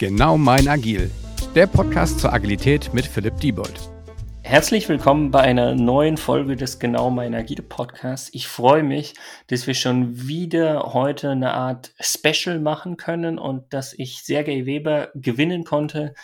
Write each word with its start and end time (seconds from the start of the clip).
Genau 0.00 0.38
mein 0.38 0.66
Agil, 0.66 1.10
der 1.54 1.66
Podcast 1.66 2.20
zur 2.20 2.32
Agilität 2.32 2.94
mit 2.94 3.04
Philipp 3.04 3.36
Diebold. 3.36 3.90
Herzlich 4.40 4.88
willkommen 4.88 5.30
bei 5.30 5.40
einer 5.40 5.74
neuen 5.74 6.16
Folge 6.16 6.56
des 6.56 6.78
Genau 6.78 7.10
mein 7.10 7.34
Agile 7.34 7.62
Podcasts. 7.62 8.30
Ich 8.32 8.48
freue 8.48 8.82
mich, 8.82 9.12
dass 9.48 9.66
wir 9.66 9.74
schon 9.74 10.26
wieder 10.26 10.94
heute 10.94 11.28
eine 11.28 11.52
Art 11.52 11.92
Special 12.00 12.60
machen 12.60 12.96
können 12.96 13.38
und 13.38 13.74
dass 13.74 13.92
ich 13.92 14.22
Sergei 14.22 14.64
Weber 14.64 15.10
gewinnen 15.14 15.64
konnte 15.64 16.14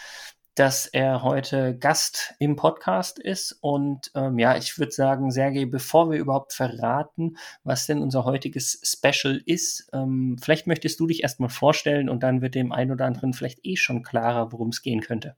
dass 0.56 0.86
er 0.86 1.22
heute 1.22 1.76
Gast 1.78 2.34
im 2.38 2.56
Podcast 2.56 3.18
ist. 3.18 3.58
Und 3.60 4.10
ähm, 4.14 4.38
ja, 4.38 4.56
ich 4.56 4.78
würde 4.78 4.90
sagen, 4.90 5.30
Sergej, 5.30 5.66
bevor 5.66 6.10
wir 6.10 6.18
überhaupt 6.18 6.54
verraten, 6.54 7.36
was 7.62 7.86
denn 7.86 8.00
unser 8.00 8.24
heutiges 8.24 8.80
Special 8.82 9.40
ist, 9.44 9.88
ähm, 9.92 10.38
vielleicht 10.42 10.66
möchtest 10.66 10.98
du 10.98 11.06
dich 11.06 11.22
erstmal 11.22 11.50
vorstellen 11.50 12.08
und 12.08 12.22
dann 12.22 12.40
wird 12.40 12.54
dem 12.54 12.72
einen 12.72 12.90
oder 12.90 13.04
anderen 13.04 13.34
vielleicht 13.34 13.60
eh 13.64 13.76
schon 13.76 14.02
klarer, 14.02 14.50
worum 14.50 14.70
es 14.70 14.80
gehen 14.80 15.02
könnte. 15.02 15.36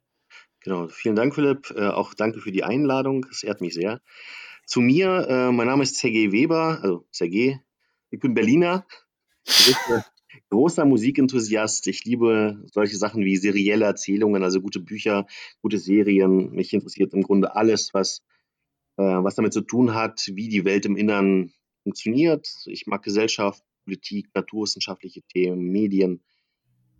Genau, 0.61 0.87
vielen 0.89 1.17
Dank, 1.17 1.35
Philipp. 1.35 1.73
Äh, 1.77 1.89
auch 1.89 2.15
danke 2.15 2.41
für 2.41 2.53
die 2.53 2.65
Einladung. 2.65 3.27
Es 3.31 3.43
ehrt 3.43 3.61
mich 3.61 3.75
sehr. 3.75 4.01
Zu 4.67 4.81
mir, 4.81 5.27
äh, 5.29 5.53
mein 5.53 5.67
Name 5.67 5.83
ist 5.83 5.97
Sergej 5.97 6.31
Weber, 6.31 6.79
also 6.83 7.07
Sergej. 7.11 7.61
Ich 8.11 8.21
bin 8.21 8.35
Berliner 8.35 8.87
großer 10.51 10.85
Musikenthusiast. 10.85 11.87
Ich 11.87 12.05
liebe 12.05 12.63
solche 12.73 12.97
Sachen 12.97 13.25
wie 13.25 13.37
serielle 13.37 13.85
Erzählungen, 13.85 14.43
also 14.43 14.61
gute 14.61 14.81
Bücher, 14.81 15.27
gute 15.61 15.79
Serien. 15.79 16.51
Mich 16.51 16.73
interessiert 16.73 17.13
im 17.15 17.23
Grunde 17.23 17.55
alles, 17.55 17.93
was, 17.93 18.23
äh, 18.97 19.03
was 19.03 19.35
damit 19.35 19.53
zu 19.53 19.61
tun 19.61 19.95
hat, 19.95 20.31
wie 20.35 20.49
die 20.49 20.65
Welt 20.65 20.87
im 20.87 20.97
Innern 20.97 21.53
funktioniert. 21.83 22.49
Ich 22.67 22.87
mag 22.87 23.03
Gesellschaft, 23.03 23.63
Politik, 23.85 24.29
naturwissenschaftliche 24.35 25.23
Themen, 25.23 25.71
Medien. 25.71 26.23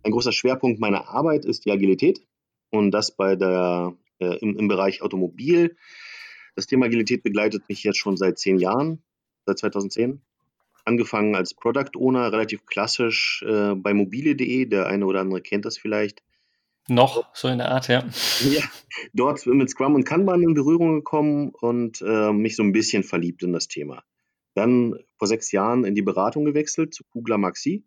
Ein 0.03 0.11
großer 0.11 0.31
Schwerpunkt 0.31 0.79
meiner 0.79 1.09
Arbeit 1.09 1.45
ist 1.45 1.65
die 1.65 1.71
Agilität 1.71 2.25
und 2.71 2.91
das 2.91 3.15
bei 3.15 3.35
der, 3.35 3.95
äh, 4.19 4.37
im, 4.39 4.57
im 4.57 4.67
Bereich 4.67 5.01
Automobil. 5.01 5.75
Das 6.55 6.67
Thema 6.67 6.85
Agilität 6.85 7.23
begleitet 7.23 7.67
mich 7.69 7.83
jetzt 7.83 7.97
schon 7.97 8.17
seit 8.17 8.37
zehn 8.39 8.57
Jahren, 8.57 9.03
seit 9.45 9.59
2010 9.59 10.21
angefangen 10.85 11.35
als 11.35 11.53
Product 11.53 11.91
Owner, 11.97 12.31
relativ 12.31 12.65
klassisch 12.65 13.43
äh, 13.47 13.75
bei 13.75 13.93
mobile.de. 13.93 14.65
Der 14.65 14.87
eine 14.87 15.05
oder 15.05 15.21
andere 15.21 15.41
kennt 15.41 15.65
das 15.65 15.77
vielleicht. 15.77 16.23
Noch, 16.87 17.23
so 17.33 17.47
in 17.47 17.59
der 17.59 17.71
Art, 17.71 17.87
ja. 17.87 18.03
ja 18.49 18.63
dort 19.13 19.45
mit 19.45 19.69
Scrum 19.69 19.93
und 19.93 20.05
Kanban 20.05 20.41
in 20.41 20.55
Berührung 20.55 20.95
gekommen 20.95 21.51
und 21.61 22.01
äh, 22.01 22.33
mich 22.33 22.55
so 22.55 22.63
ein 22.63 22.71
bisschen 22.71 23.03
verliebt 23.03 23.43
in 23.43 23.53
das 23.53 23.67
Thema. 23.67 24.03
Dann 24.55 24.95
vor 25.17 25.27
sechs 25.27 25.51
Jahren 25.51 25.85
in 25.85 25.93
die 25.93 26.01
Beratung 26.01 26.45
gewechselt 26.45 26.93
zu 26.93 27.03
Kugler 27.03 27.37
Maxi. 27.37 27.85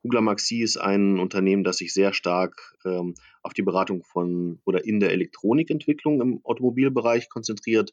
Kugler 0.00 0.22
Maxi 0.22 0.62
ist 0.62 0.78
ein 0.78 1.18
Unternehmen, 1.18 1.64
das 1.64 1.76
sich 1.76 1.92
sehr 1.92 2.14
stark 2.14 2.74
ähm, 2.86 3.14
auf 3.42 3.52
die 3.52 3.62
Beratung 3.62 4.02
von 4.02 4.60
oder 4.64 4.84
in 4.86 5.00
der 5.00 5.10
Elektronikentwicklung 5.10 6.22
im 6.22 6.40
Automobilbereich 6.42 7.28
konzentriert. 7.28 7.92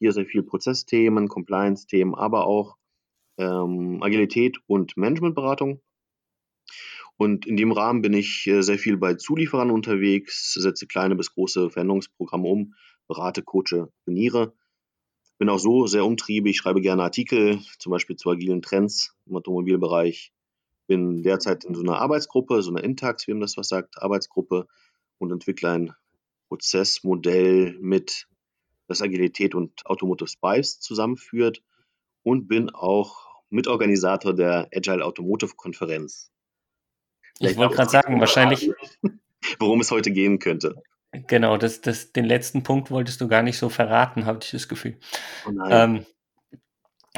Hier 0.00 0.12
sehr 0.12 0.26
viel 0.26 0.42
Prozessthemen, 0.42 1.28
Compliance-Themen, 1.28 2.16
aber 2.16 2.46
auch 2.46 2.76
ähm, 3.38 4.02
Agilität 4.02 4.58
und 4.66 4.96
Managementberatung. 4.96 5.80
Und 7.16 7.46
in 7.46 7.56
dem 7.56 7.72
Rahmen 7.72 8.02
bin 8.02 8.12
ich 8.12 8.46
äh, 8.46 8.62
sehr 8.62 8.78
viel 8.78 8.96
bei 8.96 9.14
Zulieferern 9.14 9.70
unterwegs, 9.70 10.54
setze 10.54 10.86
kleine 10.86 11.14
bis 11.14 11.32
große 11.32 11.70
Veränderungsprogramme 11.70 12.48
um, 12.48 12.74
berate, 13.06 13.42
coache, 13.42 13.88
trainiere. 14.04 14.52
Bin 15.38 15.48
auch 15.48 15.58
so 15.58 15.86
sehr 15.86 16.04
umtriebig, 16.04 16.56
schreibe 16.56 16.80
gerne 16.80 17.02
Artikel, 17.02 17.60
zum 17.78 17.90
Beispiel 17.90 18.16
zu 18.16 18.30
agilen 18.30 18.62
Trends 18.62 19.14
im 19.26 19.36
Automobilbereich. 19.36 20.32
Bin 20.86 21.22
derzeit 21.22 21.64
in 21.64 21.74
so 21.74 21.82
einer 21.82 21.98
Arbeitsgruppe, 21.98 22.62
so 22.62 22.70
einer 22.70 22.84
Intax, 22.84 23.26
wie 23.26 23.32
man 23.32 23.40
das 23.40 23.56
was 23.56 23.68
sagt, 23.68 24.02
Arbeitsgruppe 24.02 24.66
und 25.18 25.32
entwickle 25.32 25.70
ein 25.70 25.94
Prozessmodell 26.48 27.78
mit, 27.80 28.28
das 28.86 29.02
Agilität 29.02 29.54
und 29.54 29.86
Automotive 29.86 30.28
Spice 30.28 30.78
zusammenführt 30.80 31.62
und 32.22 32.48
bin 32.48 32.70
auch 32.70 33.33
Mitorganisator 33.54 34.34
der 34.34 34.68
Agile 34.74 35.04
Automotive 35.04 35.54
Konferenz. 35.56 36.30
Ich 37.38 37.56
wollte 37.56 37.76
gerade 37.76 37.90
sagen, 37.90 38.20
wahrscheinlich. 38.20 38.70
Worum 39.58 39.80
es 39.80 39.90
heute 39.90 40.10
gehen 40.10 40.38
könnte. 40.38 40.74
Genau, 41.26 41.56
das, 41.56 41.80
das, 41.80 42.12
den 42.12 42.24
letzten 42.24 42.62
Punkt 42.62 42.90
wolltest 42.90 43.20
du 43.20 43.28
gar 43.28 43.42
nicht 43.42 43.58
so 43.58 43.68
verraten, 43.68 44.26
habe 44.26 44.40
ich 44.42 44.50
das 44.50 44.68
Gefühl. 44.68 44.98
Oh 45.46 45.50
ähm, 45.68 46.06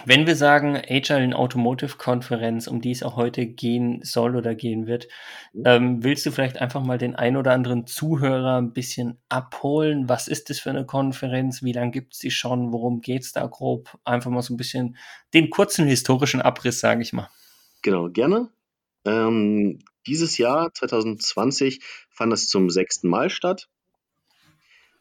wenn 0.04 0.26
wir 0.26 0.36
sagen 0.36 0.76
Agile 0.76 1.24
in 1.24 1.32
Automotive 1.32 1.96
Konferenz, 1.96 2.66
um 2.66 2.80
die 2.80 2.90
es 2.90 3.02
auch 3.02 3.16
heute 3.16 3.46
gehen 3.46 4.00
soll 4.02 4.36
oder 4.36 4.54
gehen 4.54 4.86
wird, 4.86 5.08
ähm, 5.64 6.04
willst 6.04 6.26
du 6.26 6.30
vielleicht 6.30 6.58
einfach 6.58 6.82
mal 6.82 6.98
den 6.98 7.16
ein 7.16 7.36
oder 7.36 7.52
anderen 7.52 7.86
Zuhörer 7.86 8.58
ein 8.58 8.72
bisschen 8.72 9.18
abholen? 9.28 10.08
Was 10.08 10.28
ist 10.28 10.50
das 10.50 10.60
für 10.60 10.70
eine 10.70 10.84
Konferenz? 10.84 11.62
Wie 11.62 11.72
lange 11.72 11.92
gibt 11.92 12.12
es 12.12 12.18
die 12.18 12.30
schon? 12.30 12.72
Worum 12.72 13.00
geht 13.00 13.22
es 13.22 13.32
da 13.32 13.46
grob? 13.46 13.98
Einfach 14.04 14.30
mal 14.30 14.42
so 14.42 14.52
ein 14.52 14.58
bisschen 14.58 14.96
den 15.32 15.48
kurzen 15.48 15.86
historischen 15.86 16.42
Abriss, 16.42 16.78
sage 16.78 17.00
ich 17.00 17.12
mal. 17.12 17.30
Genau, 17.82 18.10
gerne. 18.10 18.50
Ähm, 19.06 19.78
dieses 20.06 20.36
Jahr, 20.36 20.72
2020, 20.74 21.80
fand 22.10 22.32
es 22.32 22.48
zum 22.48 22.68
sechsten 22.68 23.08
Mal 23.08 23.30
statt. 23.30 23.68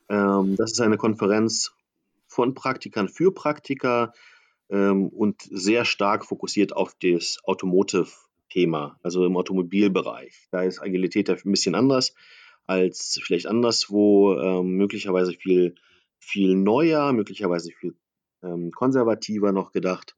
Ähm, 0.10 0.56
das 0.56 0.72
ist 0.72 0.82
eine 0.82 0.98
Konferenz 0.98 1.74
von 2.28 2.54
Praktikern 2.54 3.10
für 3.10 3.34
Praktiker 3.34 4.14
ähm, 4.70 5.08
und 5.08 5.42
sehr 5.42 5.86
stark 5.86 6.26
fokussiert 6.26 6.74
auf 6.74 6.96
das 7.02 7.38
Automotive-Thema, 7.44 9.00
also 9.04 9.26
im 9.26 9.38
Automobilbereich. 9.38 10.48
Da 10.52 10.64
ist 10.64 10.82
Agilität 10.82 11.30
ein 11.30 11.52
bisschen 11.52 11.76
anders 11.76 12.14
als 12.68 13.20
vielleicht 13.24 13.46
anderswo, 13.48 14.40
ähm, 14.40 14.72
möglicherweise 14.76 15.34
viel, 15.34 15.76
viel 16.20 16.56
neuer, 16.56 17.14
möglicherweise 17.14 17.72
viel 17.72 17.96
ähm, 18.44 18.72
konservativer 18.72 19.52
noch 19.52 19.72
gedacht. 19.72 20.16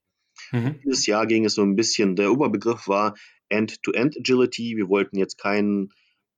Mhm. 0.52 0.80
Dieses 0.86 1.06
Jahr 1.08 1.28
ging 1.28 1.46
es 1.46 1.56
so 1.56 1.62
ein 1.62 1.76
bisschen, 1.76 2.16
der 2.16 2.32
Oberbegriff 2.32 2.88
war 2.88 3.16
End-to-End-Agility. 3.50 4.78
Wir 4.78 4.88
wollten 4.88 5.18
jetzt 5.18 5.38
keinen 5.38 5.92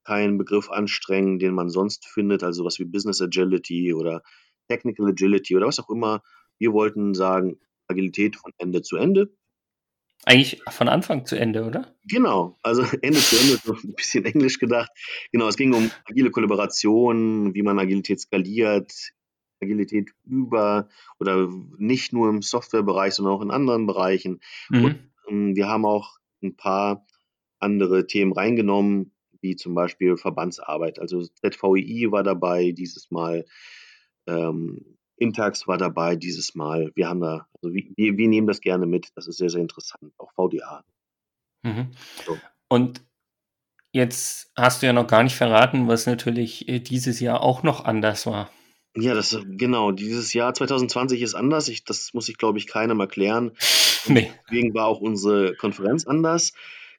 keinen 0.04 0.40
Begriff 0.40 0.72
anstrengen, 0.72 1.38
den 1.38 1.54
man 1.54 1.70
sonst 1.70 2.08
findet, 2.08 2.44
also 2.44 2.66
was 2.66 2.80
wie 2.80 2.86
Business 2.86 3.22
Agility 3.22 3.94
oder 3.94 4.24
Technical 4.68 5.08
Agility 5.08 5.56
oder 5.56 5.68
was 5.68 5.80
auch 5.80 5.90
immer. 5.90 6.24
Wir 6.58 6.74
wollten 6.74 7.14
sagen, 7.14 7.60
Agilität 7.90 8.36
von 8.36 8.52
Ende 8.58 8.82
zu 8.82 8.98
Ende. 8.98 9.34
Eigentlich 10.26 10.62
von 10.70 10.90
Anfang 10.90 11.26
zu 11.26 11.40
Ende, 11.40 11.64
oder? 11.64 11.96
Genau, 12.04 12.58
also 12.62 12.82
Ende 13.02 13.20
zu 13.20 13.38
Ende, 13.38 13.60
so 13.64 13.74
ein 13.74 13.96
bisschen 13.96 14.26
Englisch 14.26 14.60
gedacht. 14.60 14.92
Genau, 15.32 15.48
es 15.48 15.56
ging 15.56 15.74
um 15.74 15.90
agile 16.06 16.32
Kollaboration, 16.32 17.54
wie 17.54 17.64
man 17.64 17.80
Agilität 17.80 18.20
skaliert, 18.20 18.94
Agilität 19.62 20.12
über 20.26 20.90
oder 21.20 21.50
nicht 21.78 22.14
nur 22.14 22.30
im 22.30 22.42
Softwarebereich, 22.42 23.14
sondern 23.14 23.34
auch 23.34 23.42
in 23.42 23.52
anderen 23.52 23.88
Bereichen. 23.88 24.42
Mhm. 24.70 24.84
Und 24.84 25.12
ähm, 25.30 25.56
wir 25.56 25.68
haben 25.68 25.86
auch 25.86 26.18
ein 26.44 26.56
paar 26.56 27.06
andere 27.60 28.08
Themen 28.08 28.34
reingenommen, 28.34 29.14
wie 29.42 29.56
zum 29.56 29.74
Beispiel 29.74 30.18
Verbandsarbeit. 30.18 31.00
Also 31.00 31.26
ZVI 31.26 32.12
war 32.12 32.24
dabei 32.24 32.72
dieses 32.72 33.10
Mal. 33.12 33.46
Ähm, 34.28 34.99
Intax 35.20 35.68
war 35.68 35.78
dabei 35.78 36.16
dieses 36.16 36.56
Mal. 36.56 36.92
Wir 36.96 37.10
haben 37.10 37.22
da, 37.22 37.48
also 37.62 37.74
wir, 37.74 38.18
wir 38.18 38.28
nehmen 38.28 38.48
das 38.48 38.62
gerne 38.62 38.86
mit. 38.86 39.10
Das 39.16 39.28
ist 39.28 39.38
sehr, 39.38 39.50
sehr 39.50 39.62
interessant. 39.62 40.14
Auch 40.18 40.32
VDA. 40.34 40.84
Mhm. 41.64 41.92
So. 42.26 42.38
Und 42.70 43.02
jetzt 43.92 44.52
hast 44.56 44.82
du 44.82 44.86
ja 44.86 44.94
noch 44.94 45.08
gar 45.08 45.24
nicht 45.24 45.36
verraten, 45.36 45.88
was 45.88 46.06
natürlich 46.06 46.68
äh, 46.68 46.80
dieses 46.80 47.20
Jahr 47.20 47.42
auch 47.42 47.64
noch 47.64 47.86
anders 47.86 48.26
war. 48.26 48.50
Ja, 48.96 49.14
das 49.14 49.38
genau. 49.46 49.92
Dieses 49.92 50.34
Jahr 50.34 50.54
2020 50.54 51.22
ist 51.22 51.36
anders. 51.36 51.68
Ich, 51.68 51.84
das 51.84 52.14
muss 52.14 52.28
ich, 52.30 52.38
glaube 52.38 52.58
ich, 52.58 52.68
keinem 52.68 53.00
erklären. 53.00 53.52
Nee. 54.08 54.32
Deswegen 54.46 54.74
war 54.74 54.86
auch 54.86 55.02
unsere 55.02 55.56
Konferenz 55.56 56.08
anders. 56.08 56.54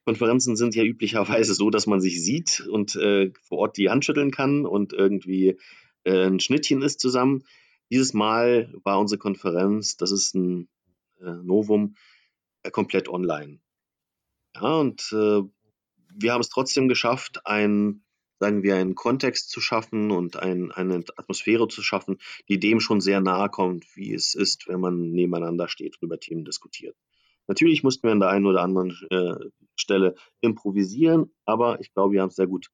Konferenzen 0.04 0.54
sind 0.54 0.74
ja 0.74 0.84
üblicherweise 0.84 1.54
so, 1.54 1.70
dass 1.70 1.86
man 1.86 2.02
sich 2.02 2.22
sieht 2.22 2.60
und 2.68 2.94
äh, 2.94 3.32
vor 3.40 3.58
Ort 3.58 3.78
die 3.78 3.88
Hand 3.88 4.04
schütteln 4.04 4.30
kann 4.30 4.66
und 4.66 4.92
irgendwie 4.92 5.56
äh, 6.04 6.26
ein 6.26 6.40
Schnittchen 6.40 6.82
ist 6.82 7.00
zusammen. 7.00 7.44
Dieses 7.90 8.14
Mal 8.14 8.72
war 8.84 9.00
unsere 9.00 9.18
Konferenz, 9.18 9.96
das 9.96 10.12
ist 10.12 10.34
ein 10.34 10.68
äh, 11.20 11.32
Novum, 11.42 11.96
äh, 12.62 12.70
komplett 12.70 13.08
online. 13.08 13.60
Ja, 14.54 14.76
und 14.76 15.12
äh, 15.12 15.42
wir 16.14 16.32
haben 16.32 16.40
es 16.40 16.48
trotzdem 16.48 16.88
geschafft, 16.88 17.46
ein, 17.46 18.02
sagen 18.38 18.62
wir, 18.62 18.76
einen 18.76 18.94
Kontext 18.94 19.50
zu 19.50 19.60
schaffen 19.60 20.10
und 20.10 20.36
ein, 20.36 20.70
eine 20.72 21.04
Atmosphäre 21.16 21.68
zu 21.68 21.82
schaffen, 21.82 22.18
die 22.48 22.58
dem 22.58 22.80
schon 22.80 23.00
sehr 23.00 23.20
nahe 23.20 23.48
kommt, 23.48 23.84
wie 23.96 24.12
es 24.14 24.34
ist, 24.34 24.68
wenn 24.68 24.80
man 24.80 25.10
nebeneinander 25.10 25.68
steht 25.68 25.96
und 25.96 26.06
über 26.06 26.18
Themen 26.18 26.44
diskutiert. 26.44 26.96
Natürlich 27.46 27.82
mussten 27.82 28.06
wir 28.06 28.12
an 28.12 28.20
der 28.20 28.28
einen 28.28 28.46
oder 28.46 28.62
anderen 28.62 28.96
äh, 29.10 29.34
Stelle 29.74 30.14
improvisieren, 30.40 31.32
aber 31.44 31.80
ich 31.80 31.92
glaube, 31.92 32.12
wir 32.14 32.22
haben 32.22 32.28
es 32.28 32.36
sehr 32.36 32.46
gut 32.46 32.70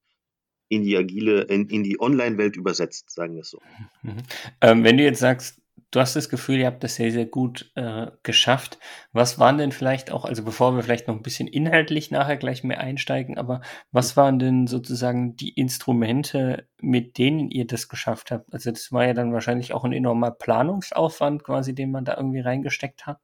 in 0.68 0.82
die 0.82 0.96
agile, 0.96 1.42
in, 1.42 1.68
in 1.68 1.82
die 1.82 2.00
Online-Welt 2.00 2.56
übersetzt, 2.56 3.10
sagen 3.10 3.34
wir 3.34 3.42
es 3.42 3.50
so. 3.50 3.60
Mhm. 4.02 4.16
Ähm, 4.60 4.84
wenn 4.84 4.96
du 4.96 5.04
jetzt 5.04 5.20
sagst, 5.20 5.60
du 5.90 6.00
hast 6.00 6.16
das 6.16 6.28
Gefühl, 6.28 6.58
ihr 6.58 6.66
habt 6.66 6.82
das 6.84 6.96
sehr, 6.96 7.12
sehr 7.12 7.26
gut 7.26 7.70
äh, 7.74 8.08
geschafft. 8.22 8.78
Was 9.12 9.38
waren 9.38 9.58
denn 9.58 9.72
vielleicht 9.72 10.10
auch, 10.10 10.24
also 10.24 10.44
bevor 10.44 10.74
wir 10.74 10.82
vielleicht 10.82 11.08
noch 11.08 11.14
ein 11.14 11.22
bisschen 11.22 11.48
inhaltlich 11.48 12.10
nachher 12.10 12.36
gleich 12.36 12.64
mehr 12.64 12.80
einsteigen, 12.80 13.38
aber 13.38 13.62
was 13.92 14.16
waren 14.16 14.38
denn 14.38 14.66
sozusagen 14.66 15.36
die 15.36 15.50
Instrumente, 15.50 16.68
mit 16.80 17.18
denen 17.18 17.50
ihr 17.50 17.66
das 17.66 17.88
geschafft 17.88 18.30
habt? 18.30 18.52
Also 18.52 18.70
das 18.70 18.92
war 18.92 19.06
ja 19.06 19.14
dann 19.14 19.32
wahrscheinlich 19.32 19.72
auch 19.72 19.84
ein 19.84 19.92
enormer 19.92 20.32
Planungsaufwand 20.32 21.44
quasi, 21.44 21.74
den 21.74 21.90
man 21.90 22.04
da 22.04 22.16
irgendwie 22.16 22.40
reingesteckt 22.40 23.06
hat. 23.06 23.20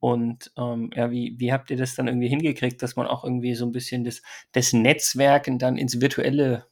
Und 0.00 0.50
ähm, 0.56 0.90
ja, 0.94 1.10
wie, 1.10 1.34
wie 1.38 1.52
habt 1.52 1.70
ihr 1.70 1.76
das 1.76 1.94
dann 1.94 2.08
irgendwie 2.08 2.28
hingekriegt, 2.28 2.82
dass 2.82 2.96
man 2.96 3.06
auch 3.06 3.22
irgendwie 3.22 3.54
so 3.54 3.66
ein 3.66 3.72
bisschen 3.72 4.02
das, 4.02 4.22
das 4.52 4.72
Netzwerken 4.72 5.58
dann 5.58 5.76
ins 5.76 6.00
Virtuelle 6.00 6.66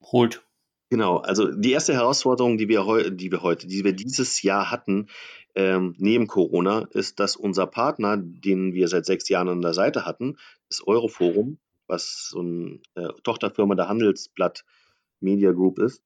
holt? 0.00 0.44
Genau, 0.90 1.18
also 1.18 1.52
die 1.52 1.72
erste 1.72 1.92
Herausforderung, 1.92 2.56
die 2.56 2.68
wir, 2.68 2.86
heu 2.86 3.10
die 3.10 3.30
wir 3.30 3.42
heute, 3.42 3.66
die 3.66 3.84
wir 3.84 3.92
dieses 3.92 4.40
Jahr 4.40 4.70
hatten, 4.70 5.08
ähm, 5.54 5.94
neben 5.98 6.28
Corona, 6.28 6.88
ist, 6.92 7.20
dass 7.20 7.36
unser 7.36 7.66
Partner, 7.66 8.16
den 8.16 8.72
wir 8.72 8.88
seit 8.88 9.04
sechs 9.04 9.28
Jahren 9.28 9.48
an 9.48 9.60
der 9.60 9.74
Seite 9.74 10.06
hatten, 10.06 10.38
das 10.70 10.86
Euroforum, 10.86 11.58
was 11.88 12.28
so 12.30 12.40
eine 12.40 12.80
äh, 12.94 13.08
Tochterfirma 13.22 13.74
der 13.74 13.88
Handelsblatt 13.88 14.64
Media 15.20 15.52
Group 15.52 15.78
ist, 15.78 16.02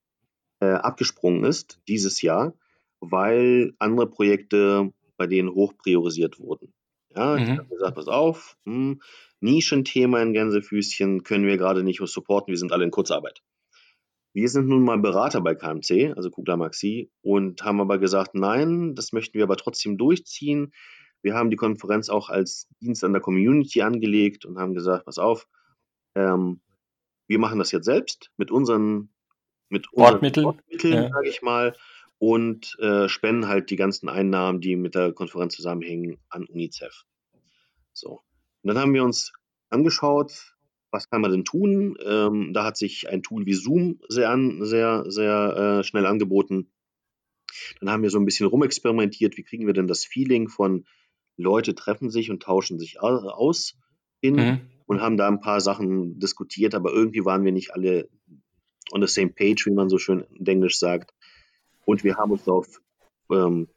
äh, 0.60 0.72
abgesprungen 0.72 1.44
ist 1.44 1.78
dieses 1.86 2.22
Jahr, 2.22 2.54
weil 3.00 3.74
andere 3.78 4.08
Projekte 4.08 4.92
bei 5.16 5.26
denen 5.26 5.50
hoch 5.50 5.74
priorisiert 5.76 6.38
wurden. 6.38 6.72
Ja, 7.14 7.36
ich 7.36 7.48
mhm. 7.48 7.58
habe 7.58 7.68
gesagt, 7.68 7.94
pass 7.94 8.08
auf, 8.08 8.56
hm, 8.64 9.00
Nischenthema 9.40 10.22
in 10.22 10.32
Gänsefüßchen 10.32 11.24
können 11.24 11.46
wir 11.46 11.58
gerade 11.58 11.82
nicht 11.82 12.00
supporten, 12.02 12.52
wir 12.52 12.58
sind 12.58 12.72
alle 12.72 12.84
in 12.84 12.90
Kurzarbeit. 12.90 13.42
Wir 14.34 14.48
sind 14.48 14.66
nun 14.66 14.82
mal 14.82 14.98
Berater 14.98 15.42
bei 15.42 15.54
KMC, 15.54 16.14
also 16.16 16.30
Kugler 16.30 16.56
Maxi, 16.56 17.10
und 17.20 17.62
haben 17.62 17.80
aber 17.80 17.98
gesagt, 17.98 18.34
nein, 18.34 18.94
das 18.94 19.12
möchten 19.12 19.34
wir 19.34 19.44
aber 19.44 19.58
trotzdem 19.58 19.98
durchziehen. 19.98 20.72
Wir 21.20 21.34
haben 21.34 21.50
die 21.50 21.56
Konferenz 21.56 22.08
auch 22.08 22.30
als 22.30 22.66
Dienst 22.80 23.04
an 23.04 23.12
der 23.12 23.20
Community 23.20 23.82
angelegt 23.82 24.46
und 24.46 24.58
haben 24.58 24.74
gesagt, 24.74 25.04
pass 25.04 25.18
auf, 25.18 25.46
ähm, 26.14 26.62
wir 27.28 27.38
machen 27.38 27.58
das 27.58 27.72
jetzt 27.72 27.84
selbst 27.84 28.30
mit 28.38 28.50
unseren, 28.50 29.10
mit 29.68 29.92
unseren 29.92 30.12
Wortmitteln, 30.14 30.46
Wortmitteln 30.46 30.94
ja. 30.94 31.08
sage 31.10 31.28
ich 31.28 31.42
mal, 31.42 31.76
und 32.22 32.78
äh, 32.78 33.08
spenden 33.08 33.48
halt 33.48 33.70
die 33.70 33.76
ganzen 33.76 34.08
Einnahmen, 34.08 34.60
die 34.60 34.76
mit 34.76 34.94
der 34.94 35.12
Konferenz 35.12 35.56
zusammenhängen, 35.56 36.18
an 36.28 36.44
UNICEF. 36.44 37.02
So. 37.92 38.20
Und 38.62 38.68
dann 38.68 38.78
haben 38.78 38.94
wir 38.94 39.02
uns 39.02 39.32
angeschaut, 39.70 40.54
was 40.92 41.10
kann 41.10 41.20
man 41.20 41.32
denn 41.32 41.44
tun? 41.44 41.98
Ähm, 42.00 42.52
da 42.52 42.62
hat 42.62 42.76
sich 42.76 43.08
ein 43.08 43.24
Tool 43.24 43.44
wie 43.44 43.54
Zoom 43.54 43.98
sehr, 44.08 44.30
an, 44.30 44.64
sehr, 44.64 45.04
sehr 45.08 45.80
äh, 45.80 45.82
schnell 45.82 46.06
angeboten. 46.06 46.70
Dann 47.80 47.90
haben 47.90 48.04
wir 48.04 48.10
so 48.10 48.20
ein 48.20 48.24
bisschen 48.24 48.46
rumexperimentiert, 48.46 49.36
wie 49.36 49.42
kriegen 49.42 49.66
wir 49.66 49.74
denn 49.74 49.88
das 49.88 50.04
Feeling 50.04 50.48
von 50.48 50.86
Leute 51.36 51.74
treffen 51.74 52.08
sich 52.08 52.30
und 52.30 52.44
tauschen 52.44 52.78
sich 52.78 53.00
aus 53.00 53.74
hin 54.20 54.36
mhm. 54.36 54.60
und 54.86 55.00
haben 55.00 55.16
da 55.16 55.26
ein 55.26 55.40
paar 55.40 55.60
Sachen 55.60 56.20
diskutiert, 56.20 56.76
aber 56.76 56.92
irgendwie 56.92 57.24
waren 57.24 57.44
wir 57.44 57.50
nicht 57.50 57.74
alle 57.74 58.08
on 58.92 59.04
the 59.04 59.12
same 59.12 59.30
page, 59.30 59.66
wie 59.66 59.72
man 59.72 59.88
so 59.88 59.98
schön 59.98 60.24
in 60.38 60.46
Englisch 60.46 60.78
sagt. 60.78 61.12
Und 61.84 62.04
wir 62.04 62.16
haben 62.16 62.32
uns 62.32 62.44
darauf, 62.44 62.80
ähm, 63.30 63.68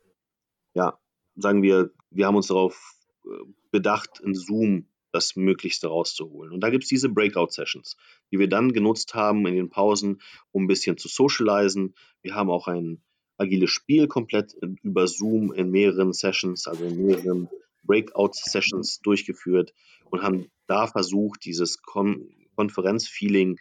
ja, 0.73 0.97
sagen 1.35 1.61
wir, 1.63 1.91
wir 2.09 2.27
haben 2.27 2.35
uns 2.35 2.47
darauf 2.47 2.95
äh, 3.25 3.29
bedacht, 3.71 4.19
in 4.23 4.33
Zoom 4.33 4.87
das 5.11 5.35
Möglichste 5.35 5.87
rauszuholen. 5.87 6.51
Und 6.51 6.59
da 6.61 6.69
gibt 6.69 6.83
es 6.83 6.89
diese 6.89 7.09
Breakout-Sessions, 7.09 7.95
die 8.31 8.39
wir 8.39 8.49
dann 8.49 8.73
genutzt 8.73 9.13
haben 9.15 9.45
in 9.47 9.55
den 9.55 9.69
Pausen, 9.69 10.21
um 10.51 10.65
ein 10.65 10.67
bisschen 10.67 10.97
zu 10.97 11.07
socialisen. 11.07 11.95
Wir 12.21 12.35
haben 12.35 12.49
auch 12.49 12.67
ein 12.67 13.01
agiles 13.37 13.69
Spiel 13.69 14.07
komplett 14.07 14.55
über 14.81 15.07
Zoom 15.07 15.53
in 15.53 15.71
mehreren 15.71 16.11
Sessions, 16.11 16.67
also 16.67 16.83
in 16.83 17.05
mehreren 17.05 17.49
Breakout-Sessions 17.83 18.99
durchgeführt 19.01 19.73
und 20.09 20.21
haben 20.21 20.51
da 20.67 20.87
versucht, 20.87 21.45
dieses 21.45 21.81
Kon 21.81 22.29
Konferenzfeeling 22.55 23.59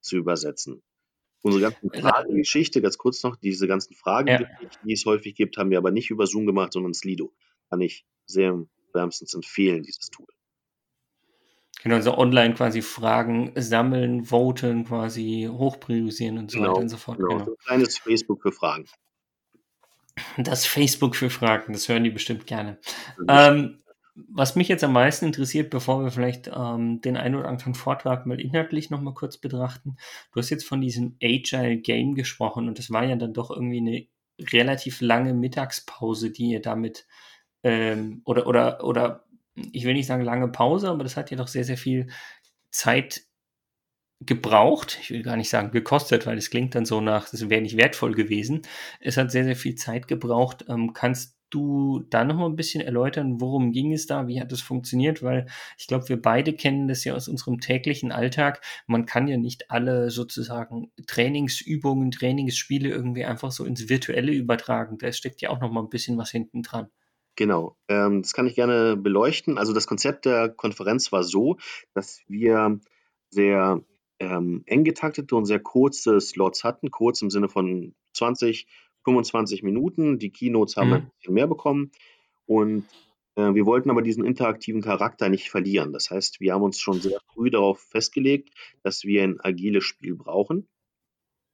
zu 0.00 0.16
übersetzen. 0.16 0.82
Unsere 1.42 1.62
ganzen 1.62 1.90
Fragengeschichte, 1.90 2.82
ganz 2.82 2.98
kurz 2.98 3.22
noch, 3.22 3.36
diese 3.36 3.68
ganzen 3.68 3.94
Fragen, 3.94 4.28
ja. 4.28 4.40
die 4.84 4.92
es 4.92 5.04
häufig 5.06 5.34
gibt, 5.34 5.56
haben 5.58 5.70
wir 5.70 5.78
aber 5.78 5.90
nicht 5.90 6.10
über 6.10 6.26
Zoom 6.26 6.46
gemacht, 6.46 6.72
sondern 6.72 6.94
Slido. 6.94 7.32
Kann 7.70 7.80
ich 7.80 8.04
sehr 8.24 8.66
wärmstens 8.92 9.34
empfehlen, 9.34 9.82
dieses 9.82 10.10
Tool. 10.10 10.26
Genau, 11.82 11.96
also 11.96 12.18
online 12.18 12.54
quasi 12.54 12.82
Fragen 12.82 13.52
sammeln, 13.54 14.24
voten, 14.24 14.84
quasi 14.84 15.48
hochpriorisieren 15.50 16.38
und 16.38 16.50
so 16.50 16.58
genau, 16.58 16.70
weiter 16.70 16.80
und 16.80 16.88
so 16.88 16.96
fort. 16.96 17.18
Genau. 17.18 17.28
genau. 17.28 17.44
So 17.44 17.50
ein 17.52 17.58
kleines 17.64 17.98
Facebook 17.98 18.42
für 18.42 18.52
Fragen. 18.52 18.86
Das 20.38 20.66
Facebook 20.66 21.14
für 21.14 21.30
Fragen, 21.30 21.74
das 21.74 21.88
hören 21.88 22.02
die 22.02 22.10
bestimmt 22.10 22.46
gerne. 22.46 22.78
Ähm, 23.28 23.82
was 24.28 24.56
mich 24.56 24.68
jetzt 24.68 24.82
am 24.82 24.92
meisten 24.92 25.26
interessiert, 25.26 25.70
bevor 25.70 26.02
wir 26.02 26.10
vielleicht 26.10 26.50
ähm, 26.54 27.00
den 27.02 27.16
einen 27.16 27.34
oder 27.34 27.48
anderen 27.48 27.74
Vortrag 27.74 28.24
mal 28.26 28.40
inhaltlich 28.40 28.88
nochmal 28.90 29.14
kurz 29.14 29.36
betrachten, 29.36 29.96
du 30.32 30.40
hast 30.40 30.50
jetzt 30.50 30.64
von 30.64 30.80
diesem 30.80 31.16
Agile 31.22 31.76
Game 31.76 32.14
gesprochen 32.14 32.68
und 32.68 32.78
das 32.78 32.90
war 32.90 33.04
ja 33.04 33.16
dann 33.16 33.34
doch 33.34 33.50
irgendwie 33.50 33.78
eine 33.78 34.06
relativ 34.52 35.00
lange 35.00 35.34
Mittagspause, 35.34 36.30
die 36.30 36.50
ihr 36.50 36.62
damit 36.62 37.06
ähm, 37.62 38.22
oder, 38.24 38.46
oder, 38.46 38.84
oder 38.84 39.26
ich 39.72 39.84
will 39.84 39.94
nicht 39.94 40.06
sagen 40.06 40.24
lange 40.24 40.48
Pause, 40.48 40.88
aber 40.88 41.02
das 41.02 41.16
hat 41.16 41.30
ja 41.30 41.36
doch 41.36 41.48
sehr, 41.48 41.64
sehr 41.64 41.78
viel 41.78 42.08
Zeit 42.70 43.26
gebraucht. 44.20 44.98
Ich 45.02 45.10
will 45.10 45.22
gar 45.22 45.36
nicht 45.36 45.50
sagen 45.50 45.70
gekostet, 45.70 46.26
weil 46.26 46.38
es 46.38 46.50
klingt 46.50 46.74
dann 46.74 46.86
so 46.86 47.00
nach, 47.00 47.28
das 47.28 47.48
wäre 47.48 47.60
nicht 47.60 47.76
wertvoll 47.76 48.14
gewesen. 48.14 48.62
Es 49.00 49.16
hat 49.16 49.30
sehr, 49.30 49.44
sehr 49.44 49.56
viel 49.56 49.74
Zeit 49.74 50.08
gebraucht. 50.08 50.64
Ähm, 50.68 50.92
kannst 50.94 51.35
du 51.50 52.04
da 52.10 52.24
noch 52.24 52.36
mal 52.36 52.46
ein 52.46 52.56
bisschen 52.56 52.80
erläutern, 52.80 53.40
worum 53.40 53.72
ging 53.72 53.92
es 53.92 54.06
da? 54.06 54.26
Wie 54.26 54.40
hat 54.40 54.52
das 54.52 54.60
funktioniert? 54.60 55.22
Weil 55.22 55.46
ich 55.78 55.86
glaube, 55.86 56.08
wir 56.08 56.20
beide 56.20 56.52
kennen 56.52 56.88
das 56.88 57.04
ja 57.04 57.14
aus 57.14 57.28
unserem 57.28 57.60
täglichen 57.60 58.12
Alltag. 58.12 58.62
Man 58.86 59.06
kann 59.06 59.28
ja 59.28 59.36
nicht 59.36 59.70
alle 59.70 60.10
sozusagen 60.10 60.92
Trainingsübungen, 61.06 62.10
Trainingsspiele 62.10 62.88
irgendwie 62.88 63.24
einfach 63.24 63.52
so 63.52 63.64
ins 63.64 63.88
Virtuelle 63.88 64.32
übertragen. 64.32 64.98
Da 64.98 65.12
steckt 65.12 65.40
ja 65.40 65.50
auch 65.50 65.60
noch 65.60 65.70
mal 65.70 65.82
ein 65.82 65.90
bisschen 65.90 66.18
was 66.18 66.30
hinten 66.30 66.62
dran. 66.62 66.88
Genau, 67.36 67.76
ähm, 67.88 68.22
das 68.22 68.32
kann 68.32 68.46
ich 68.46 68.54
gerne 68.54 68.96
beleuchten. 68.96 69.58
Also 69.58 69.74
das 69.74 69.86
Konzept 69.86 70.24
der 70.24 70.48
Konferenz 70.48 71.12
war 71.12 71.22
so, 71.22 71.58
dass 71.92 72.22
wir 72.28 72.80
sehr 73.28 73.82
ähm, 74.18 74.62
eng 74.66 74.84
getaktete 74.84 75.36
und 75.36 75.44
sehr 75.44 75.60
kurze 75.60 76.20
Slots 76.20 76.64
hatten, 76.64 76.90
kurz 76.90 77.20
im 77.20 77.30
Sinne 77.30 77.48
von 77.48 77.94
20, 78.14 78.66
25 79.06 79.62
Minuten. 79.62 80.18
Die 80.18 80.30
Keynotes 80.30 80.76
haben 80.76 80.88
mhm. 80.88 80.94
ein 80.94 81.10
bisschen 81.18 81.34
mehr 81.34 81.46
bekommen 81.46 81.92
und 82.44 82.84
äh, 83.36 83.54
wir 83.54 83.64
wollten 83.66 83.90
aber 83.90 84.02
diesen 84.02 84.24
interaktiven 84.24 84.82
Charakter 84.82 85.28
nicht 85.28 85.48
verlieren. 85.48 85.92
Das 85.92 86.10
heißt, 86.10 86.40
wir 86.40 86.52
haben 86.52 86.62
uns 86.62 86.80
schon 86.80 87.00
sehr 87.00 87.20
früh 87.32 87.50
darauf 87.50 87.80
festgelegt, 87.80 88.50
dass 88.82 89.04
wir 89.04 89.22
ein 89.22 89.40
agiles 89.40 89.84
Spiel 89.84 90.16
brauchen. 90.16 90.68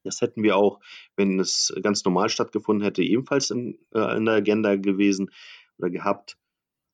Das 0.05 0.21
hätten 0.21 0.43
wir 0.43 0.57
auch, 0.57 0.81
wenn 1.15 1.39
es 1.39 1.73
ganz 1.83 2.05
normal 2.05 2.29
stattgefunden 2.29 2.85
hätte, 2.85 3.03
ebenfalls 3.03 3.51
in, 3.51 3.79
äh, 3.95 4.17
in 4.17 4.25
der 4.25 4.35
Agenda 4.35 4.75
gewesen 4.77 5.31
oder 5.79 5.91
gehabt. 5.91 6.39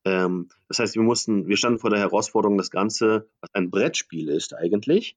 Ähm, 0.04 0.48
das 0.68 0.80
heißt, 0.80 0.96
wir 0.96 1.02
mussten, 1.02 1.46
wir 1.46 1.56
standen 1.56 1.78
vor 1.78 1.90
der 1.90 2.00
Herausforderung, 2.00 2.58
das 2.58 2.70
Ganze, 2.70 3.30
was 3.40 3.50
ein 3.54 3.70
Brettspiel 3.70 4.28
ist 4.28 4.54
eigentlich, 4.54 5.16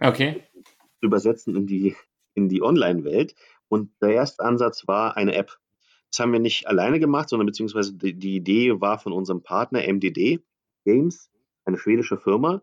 okay. 0.00 0.42
zu 0.98 1.06
übersetzen 1.06 1.56
in 1.56 1.66
die, 1.66 1.96
in 2.34 2.48
die 2.48 2.62
Online-Welt. 2.62 3.34
Und 3.70 3.90
der 4.02 4.10
erste 4.10 4.44
Ansatz 4.44 4.86
war 4.86 5.16
eine 5.16 5.34
App. 5.34 5.58
Das 6.10 6.18
haben 6.18 6.32
wir 6.32 6.40
nicht 6.40 6.66
alleine 6.66 6.98
gemacht, 6.98 7.28
sondern 7.28 7.46
beziehungsweise 7.46 7.94
die, 7.94 8.14
die 8.14 8.36
Idee 8.36 8.80
war 8.80 8.98
von 8.98 9.12
unserem 9.12 9.42
Partner 9.42 9.80
MDD 9.80 10.40
Games, 10.84 11.30
eine 11.64 11.78
schwedische 11.78 12.18
Firma, 12.18 12.62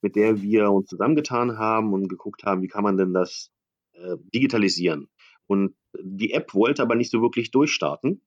mit 0.00 0.16
der 0.16 0.40
wir 0.40 0.70
uns 0.70 0.88
zusammengetan 0.88 1.58
haben 1.58 1.92
und 1.92 2.08
geguckt 2.08 2.44
haben, 2.44 2.62
wie 2.62 2.68
kann 2.68 2.84
man 2.84 2.96
denn 2.96 3.12
das 3.12 3.50
äh, 3.94 4.16
digitalisieren. 4.32 5.08
Und 5.46 5.74
die 6.00 6.32
App 6.32 6.54
wollte 6.54 6.82
aber 6.82 6.94
nicht 6.94 7.10
so 7.10 7.20
wirklich 7.20 7.50
durchstarten. 7.50 8.22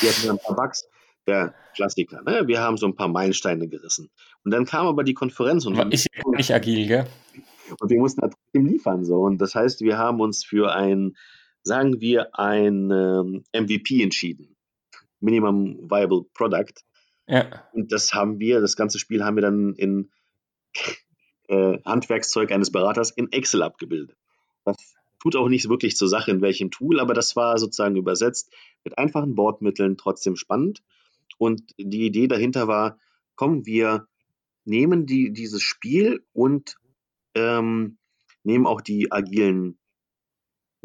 Wir 0.00 0.10
hatten 0.10 0.30
ein 0.30 0.38
paar 0.38 0.56
Bugs, 0.56 0.88
der 1.26 1.54
Klassiker. 1.74 2.22
Ne? 2.22 2.46
Wir 2.46 2.60
haben 2.60 2.76
so 2.76 2.86
ein 2.86 2.94
paar 2.94 3.08
Meilensteine 3.08 3.68
gerissen. 3.68 4.10
Und 4.44 4.52
dann 4.52 4.66
kam 4.66 4.86
aber 4.86 5.04
die 5.04 5.14
Konferenz 5.14 5.64
und 5.66 5.76
ist 5.92 6.06
ja 6.14 6.22
nicht 6.36 6.52
agil, 6.52 6.86
gell? 6.86 7.06
Und 7.80 7.90
wir 7.90 7.98
mussten 7.98 8.20
trotzdem 8.20 8.66
liefern 8.66 9.04
so. 9.04 9.22
Und 9.22 9.38
das 9.38 9.54
heißt, 9.54 9.80
wir 9.80 9.98
haben 9.98 10.20
uns 10.20 10.44
für 10.44 10.72
ein, 10.72 11.16
sagen 11.66 12.00
wir, 12.00 12.38
ein 12.38 12.90
ähm, 12.92 13.44
MVP 13.52 14.00
entschieden. 14.02 14.56
Minimum 15.18 15.90
Viable 15.90 16.24
Product. 16.32 16.74
Ja. 17.26 17.68
Und 17.72 17.90
das 17.90 18.14
haben 18.14 18.38
wir, 18.38 18.60
das 18.60 18.76
ganze 18.76 19.00
Spiel 19.00 19.24
haben 19.24 19.36
wir 19.36 19.42
dann 19.42 19.74
in 19.74 20.10
äh, 21.48 21.78
Handwerkszeug 21.84 22.52
eines 22.52 22.70
Beraters 22.70 23.10
in 23.10 23.32
Excel 23.32 23.62
abgebildet. 23.62 24.16
Was 24.62 24.76
tut 25.18 25.34
auch 25.34 25.48
nicht 25.48 25.68
wirklich 25.68 25.96
zur 25.96 26.08
Sache, 26.08 26.30
in 26.30 26.40
welchem 26.40 26.70
Tool, 26.70 27.00
aber 27.00 27.14
das 27.14 27.34
war 27.34 27.58
sozusagen 27.58 27.96
übersetzt 27.96 28.52
mit 28.84 28.96
einfachen 28.96 29.34
Bordmitteln 29.34 29.96
trotzdem 29.96 30.36
spannend. 30.36 30.84
Und 31.36 31.62
die 31.78 32.06
Idee 32.06 32.28
dahinter 32.28 32.68
war, 32.68 33.00
komm, 33.34 33.66
wir 33.66 34.06
nehmen 34.64 35.04
die, 35.04 35.32
dieses 35.32 35.62
Spiel 35.62 36.24
und 36.32 36.76
ähm, 37.34 37.98
nehmen 38.44 38.66
auch 38.66 38.80
die 38.80 39.10
agilen 39.10 39.78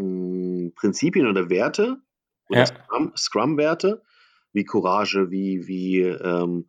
mh, 0.02 0.72
Prinzipien 0.76 1.28
oder 1.28 1.50
Werte 1.50 1.98
oder 2.50 2.66
ja. 2.66 3.12
Scrum-Werte, 3.16 4.02
wie 4.54 4.66
Courage, 4.66 5.32
wie, 5.32 5.68
wie 5.68 6.02
ähm, 6.02 6.68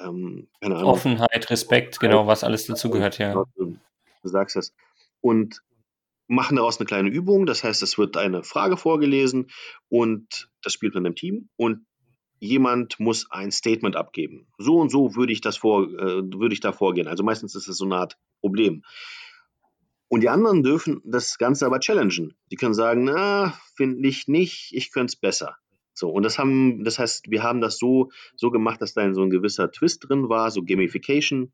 ähm, 0.00 0.48
keine 0.60 0.76
Ahnung. 0.76 0.90
Offenheit, 0.90 1.50
Respekt, 1.50 2.00
genau, 2.00 2.26
was 2.26 2.44
alles 2.44 2.66
dazugehört, 2.66 3.18
ja. 3.18 3.44
Du 3.56 3.78
sagst 4.28 4.56
es. 4.56 4.74
Und 5.20 5.62
machen 6.26 6.56
daraus 6.56 6.78
eine 6.78 6.86
kleine 6.86 7.10
Übung. 7.10 7.46
Das 7.46 7.64
heißt, 7.64 7.82
es 7.82 7.98
wird 7.98 8.16
eine 8.16 8.42
Frage 8.42 8.76
vorgelesen 8.76 9.50
und 9.88 10.50
das 10.62 10.72
spielt 10.72 10.94
man 10.94 11.04
im 11.04 11.14
Team 11.14 11.48
und 11.56 11.86
jemand 12.40 12.98
muss 13.00 13.30
ein 13.30 13.50
Statement 13.50 13.96
abgeben. 13.96 14.46
So 14.58 14.76
und 14.76 14.90
so 14.90 15.16
würde 15.16 15.32
ich 15.32 15.40
das 15.40 15.56
vor, 15.56 15.84
äh, 15.84 16.22
würde 16.22 16.54
ich 16.54 16.60
da 16.60 16.72
vorgehen. 16.72 17.08
Also 17.08 17.22
meistens 17.22 17.54
ist 17.54 17.68
es 17.68 17.76
so 17.76 17.84
eine 17.84 17.96
Art 17.96 18.18
Problem. 18.40 18.82
Und 20.14 20.20
die 20.20 20.28
anderen 20.28 20.62
dürfen 20.62 21.02
das 21.04 21.38
Ganze 21.38 21.66
aber 21.66 21.80
challengen. 21.80 22.36
Die 22.52 22.54
können 22.54 22.72
sagen, 22.72 23.02
na, 23.02 23.58
finde 23.74 24.06
ich 24.06 24.28
nicht, 24.28 24.72
ich 24.72 24.92
könnte 24.92 25.10
es 25.10 25.16
besser. 25.16 25.56
So, 25.92 26.08
und 26.08 26.22
das 26.22 26.38
haben, 26.38 26.84
das 26.84 27.00
heißt, 27.00 27.32
wir 27.32 27.42
haben 27.42 27.60
das 27.60 27.78
so, 27.78 28.12
so 28.36 28.52
gemacht, 28.52 28.80
dass 28.80 28.94
da 28.94 29.12
so 29.12 29.22
ein 29.22 29.30
gewisser 29.30 29.72
Twist 29.72 30.08
drin 30.08 30.28
war, 30.28 30.52
so 30.52 30.62
Gamification, 30.62 31.52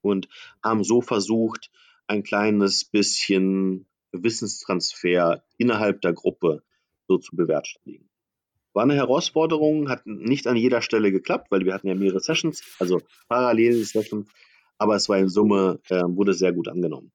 und 0.00 0.28
haben 0.62 0.84
so 0.84 1.00
versucht, 1.00 1.72
ein 2.06 2.22
kleines 2.22 2.84
bisschen 2.84 3.86
Wissenstransfer 4.12 5.42
innerhalb 5.58 6.02
der 6.02 6.12
Gruppe 6.12 6.62
so 7.08 7.18
zu 7.18 7.34
bewerkstelligen. 7.34 8.08
War 8.74 8.84
eine 8.84 8.94
Herausforderung, 8.94 9.88
hat 9.88 10.06
nicht 10.06 10.46
an 10.46 10.54
jeder 10.54 10.82
Stelle 10.82 11.10
geklappt, 11.10 11.50
weil 11.50 11.64
wir 11.64 11.74
hatten 11.74 11.88
ja 11.88 11.96
mehrere 11.96 12.20
Sessions, 12.20 12.62
also 12.78 13.02
parallele 13.26 13.82
Sessions, 13.82 14.30
aber 14.78 14.94
es 14.94 15.08
war 15.08 15.18
in 15.18 15.28
Summe, 15.28 15.80
äh, 15.88 16.04
wurde 16.06 16.32
sehr 16.32 16.52
gut 16.52 16.68
angenommen. 16.68 17.10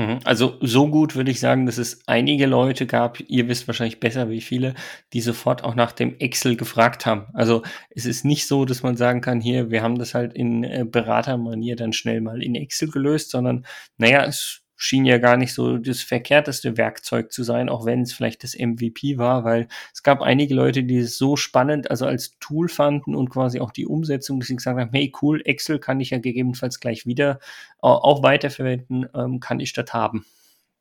Mhm. 0.00 0.20
Also 0.24 0.56
so 0.62 0.88
gut 0.88 1.14
würde 1.14 1.30
ich 1.30 1.40
sagen, 1.40 1.66
dass 1.66 1.76
es 1.76 2.00
einige 2.06 2.46
Leute 2.46 2.86
gab, 2.86 3.20
ihr 3.28 3.48
wisst 3.48 3.68
wahrscheinlich 3.68 4.00
besser 4.00 4.30
wie 4.30 4.40
viele, 4.40 4.74
die 5.12 5.20
sofort 5.20 5.62
auch 5.62 5.74
nach 5.74 5.92
dem 5.92 6.18
Excel 6.18 6.56
gefragt 6.56 7.04
haben. 7.04 7.26
Also 7.34 7.62
es 7.90 8.06
ist 8.06 8.24
nicht 8.24 8.46
so, 8.46 8.64
dass 8.64 8.82
man 8.82 8.96
sagen 8.96 9.20
kann, 9.20 9.42
hier, 9.42 9.70
wir 9.70 9.82
haben 9.82 9.98
das 9.98 10.14
halt 10.14 10.32
in 10.32 10.64
äh, 10.64 10.86
Beratermanier 10.90 11.76
dann 11.76 11.92
schnell 11.92 12.22
mal 12.22 12.42
in 12.42 12.54
Excel 12.54 12.90
gelöst, 12.90 13.30
sondern 13.30 13.66
naja, 13.98 14.24
es 14.24 14.59
schien 14.82 15.04
ja 15.04 15.18
gar 15.18 15.36
nicht 15.36 15.52
so 15.52 15.76
das 15.76 16.00
verkehrteste 16.00 16.78
Werkzeug 16.78 17.30
zu 17.32 17.42
sein, 17.42 17.68
auch 17.68 17.84
wenn 17.84 18.00
es 18.00 18.14
vielleicht 18.14 18.42
das 18.42 18.56
MVP 18.58 19.18
war, 19.18 19.44
weil 19.44 19.68
es 19.92 20.02
gab 20.02 20.22
einige 20.22 20.54
Leute, 20.54 20.84
die 20.84 20.96
es 20.96 21.18
so 21.18 21.36
spannend, 21.36 21.90
also 21.90 22.06
als 22.06 22.38
Tool 22.40 22.66
fanden 22.66 23.14
und 23.14 23.28
quasi 23.28 23.60
auch 23.60 23.72
die 23.72 23.86
Umsetzung, 23.86 24.40
dass 24.40 24.48
sie 24.48 24.56
gesagt 24.56 24.80
haben, 24.80 24.90
hey 24.92 25.12
cool, 25.20 25.42
Excel 25.44 25.80
kann 25.80 26.00
ich 26.00 26.10
ja 26.10 26.18
gegebenenfalls 26.18 26.80
gleich 26.80 27.04
wieder 27.04 27.40
auch 27.80 28.22
weiterverwenden, 28.22 29.06
ähm, 29.14 29.38
kann 29.38 29.60
ich 29.60 29.74
das 29.74 29.92
haben. 29.92 30.24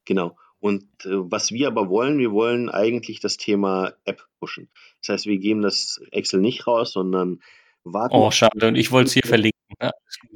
Genau. 0.05 0.37
Und 0.61 0.83
äh, 1.03 1.09
was 1.11 1.51
wir 1.51 1.67
aber 1.67 1.89
wollen, 1.89 2.19
wir 2.19 2.31
wollen 2.31 2.69
eigentlich 2.69 3.19
das 3.19 3.35
Thema 3.35 3.91
App 4.05 4.25
pushen. 4.39 4.69
Das 5.01 5.09
heißt, 5.09 5.25
wir 5.25 5.39
geben 5.39 5.61
das 5.61 6.01
Excel 6.11 6.39
nicht 6.39 6.67
raus, 6.67 6.93
sondern 6.93 7.41
warten. 7.83 8.15
Oh, 8.15 8.31
schade. 8.31 8.65
Und 8.65 8.75
ich 8.75 8.91
wollte 8.91 9.07
es 9.07 9.13
hier 9.13 9.23
verlinken. 9.25 9.59
Ja, 9.81 9.91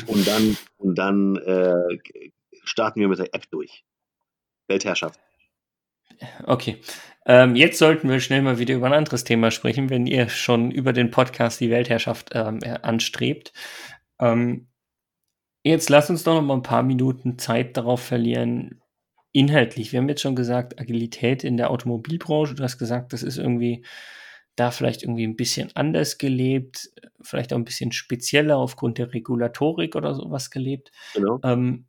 und 0.07 0.27
dann, 0.27 0.57
und 0.77 0.95
dann 0.97 1.37
äh, 1.37 1.97
starten 2.63 2.99
wir 2.99 3.07
mit 3.07 3.19
der 3.19 3.33
App 3.33 3.49
durch. 3.49 3.83
Weltherrschaft. 4.67 5.19
Okay. 6.45 6.79
Ähm, 7.25 7.55
jetzt 7.55 7.79
sollten 7.79 8.09
wir 8.09 8.19
schnell 8.19 8.41
mal 8.41 8.59
wieder 8.59 8.75
über 8.75 8.87
ein 8.87 8.93
anderes 8.93 9.23
Thema 9.23 9.51
sprechen, 9.51 9.89
wenn 9.89 10.07
ihr 10.07 10.29
schon 10.29 10.71
über 10.71 10.93
den 10.93 11.11
Podcast 11.11 11.59
die 11.59 11.69
Weltherrschaft 11.69 12.31
ähm, 12.33 12.59
anstrebt. 12.81 13.53
Ähm, 14.19 14.67
jetzt 15.63 15.89
lasst 15.89 16.09
uns 16.09 16.23
doch 16.23 16.35
noch 16.35 16.41
mal 16.41 16.55
ein 16.55 16.63
paar 16.63 16.83
Minuten 16.83 17.39
Zeit 17.39 17.77
darauf 17.77 18.01
verlieren, 18.01 18.81
inhaltlich. 19.31 19.91
Wir 19.91 19.99
haben 19.99 20.09
jetzt 20.09 20.21
schon 20.21 20.35
gesagt, 20.35 20.79
Agilität 20.79 21.43
in 21.43 21.57
der 21.57 21.71
Automobilbranche. 21.71 22.55
Du 22.55 22.63
hast 22.63 22.77
gesagt, 22.77 23.13
das 23.13 23.23
ist 23.23 23.37
irgendwie 23.37 23.85
da 24.55 24.69
vielleicht 24.69 25.01
irgendwie 25.01 25.25
ein 25.25 25.35
bisschen 25.35 25.71
anders 25.73 26.19
gelebt, 26.19 26.91
vielleicht 27.21 27.53
auch 27.53 27.57
ein 27.57 27.65
bisschen 27.65 27.91
spezieller 27.91 28.57
aufgrund 28.57 28.99
der 28.99 29.11
Regulatorik 29.13 29.95
oder 29.95 30.13
sowas 30.13 30.51
gelebt. 30.51 30.91
Genau. 31.15 31.39
Ähm, 31.43 31.87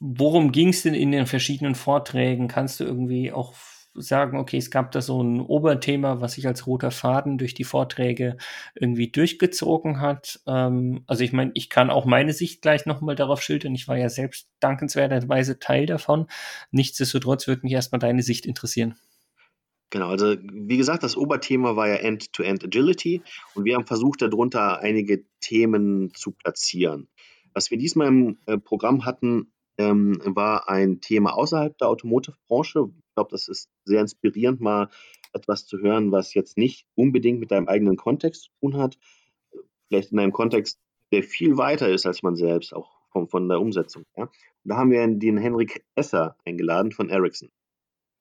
worum 0.00 0.50
ging 0.50 0.68
es 0.70 0.82
denn 0.82 0.94
in 0.94 1.12
den 1.12 1.26
verschiedenen 1.26 1.74
Vorträgen? 1.74 2.48
Kannst 2.48 2.80
du 2.80 2.84
irgendwie 2.84 3.32
auch 3.32 3.54
sagen, 3.94 4.38
okay, 4.38 4.56
es 4.56 4.70
gab 4.70 4.92
da 4.92 5.00
so 5.00 5.22
ein 5.22 5.40
Oberthema, 5.40 6.20
was 6.20 6.34
sich 6.34 6.46
als 6.46 6.66
roter 6.66 6.90
Faden 6.90 7.38
durch 7.38 7.54
die 7.54 7.64
Vorträge 7.64 8.36
irgendwie 8.74 9.10
durchgezogen 9.10 10.00
hat. 10.00 10.40
Ähm, 10.46 11.02
also 11.06 11.24
ich 11.24 11.32
meine, 11.32 11.50
ich 11.54 11.70
kann 11.70 11.90
auch 11.90 12.04
meine 12.04 12.32
Sicht 12.32 12.62
gleich 12.62 12.86
nochmal 12.86 13.16
darauf 13.16 13.42
schildern. 13.42 13.74
Ich 13.74 13.88
war 13.88 13.98
ja 13.98 14.08
selbst 14.08 14.48
dankenswerterweise 14.60 15.58
Teil 15.58 15.86
davon. 15.86 16.26
Nichtsdestotrotz 16.70 17.46
würde 17.46 17.62
mich 17.62 17.72
erstmal 17.72 17.98
deine 17.98 18.22
Sicht 18.22 18.46
interessieren. 18.46 18.96
Genau, 19.90 20.08
also 20.08 20.36
wie 20.40 20.76
gesagt, 20.76 21.02
das 21.02 21.16
Oberthema 21.16 21.74
war 21.74 21.88
ja 21.88 21.96
End-to-End 21.96 22.62
-End 22.62 22.66
Agility 22.66 23.22
und 23.54 23.64
wir 23.64 23.74
haben 23.74 23.86
versucht, 23.86 24.22
darunter 24.22 24.78
einige 24.78 25.24
Themen 25.40 26.12
zu 26.14 26.30
platzieren. 26.30 27.08
Was 27.54 27.72
wir 27.72 27.78
diesmal 27.78 28.06
im 28.06 28.38
äh, 28.46 28.56
Programm 28.56 29.04
hatten, 29.04 29.50
ähm, 29.80 30.20
war 30.24 30.68
ein 30.68 31.00
Thema 31.00 31.34
außerhalb 31.34 31.76
der 31.78 31.88
Automotive-Branche. 31.88 32.90
Ich 32.98 33.14
glaube, 33.14 33.30
das 33.30 33.48
ist 33.48 33.70
sehr 33.84 34.00
inspirierend, 34.00 34.60
mal 34.60 34.88
etwas 35.32 35.66
zu 35.66 35.78
hören, 35.78 36.12
was 36.12 36.34
jetzt 36.34 36.58
nicht 36.58 36.86
unbedingt 36.94 37.40
mit 37.40 37.50
deinem 37.50 37.68
eigenen 37.68 37.96
Kontext 37.96 38.44
zu 38.44 38.50
tun 38.60 38.76
hat. 38.76 38.98
Vielleicht 39.88 40.12
in 40.12 40.18
einem 40.18 40.32
Kontext, 40.32 40.78
der 41.12 41.22
viel 41.22 41.56
weiter 41.56 41.88
ist 41.88 42.06
als 42.06 42.22
man 42.22 42.36
selbst, 42.36 42.74
auch 42.74 42.90
von, 43.10 43.28
von 43.28 43.48
der 43.48 43.60
Umsetzung. 43.60 44.04
Ja. 44.16 44.28
Da 44.64 44.76
haben 44.76 44.90
wir 44.90 45.06
den 45.06 45.38
Henrik 45.38 45.84
Esser 45.94 46.36
eingeladen 46.44 46.92
von 46.92 47.08
Ericsson. 47.08 47.50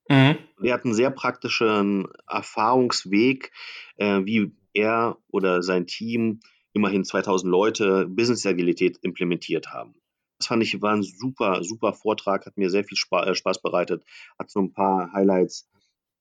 Mhm. 0.09 0.37
Der 0.63 0.73
hat 0.73 0.85
einen 0.85 0.93
sehr 0.93 1.11
praktischen 1.11 2.07
Erfahrungsweg, 2.27 3.51
äh, 3.97 4.21
wie 4.23 4.51
er 4.73 5.17
oder 5.27 5.61
sein 5.61 5.87
Team 5.87 6.39
immerhin 6.73 7.03
2000 7.03 7.49
Leute 7.49 8.05
Business 8.07 8.45
Agilität 8.45 8.97
implementiert 9.01 9.67
haben. 9.73 9.95
Das 10.39 10.48
fand 10.48 10.63
ich 10.63 10.81
war 10.81 10.93
ein 10.93 11.03
super, 11.03 11.63
super 11.63 11.93
Vortrag, 11.93 12.46
hat 12.46 12.58
mir 12.58 12.69
sehr 12.69 12.84
viel 12.84 12.98
Spaß, 12.98 13.27
äh, 13.27 13.36
Spaß 13.36 13.62
bereitet, 13.62 14.03
hat 14.38 14.50
so 14.50 14.62
ein 14.62 14.74
paar 14.74 15.12
Highlights, 15.12 15.69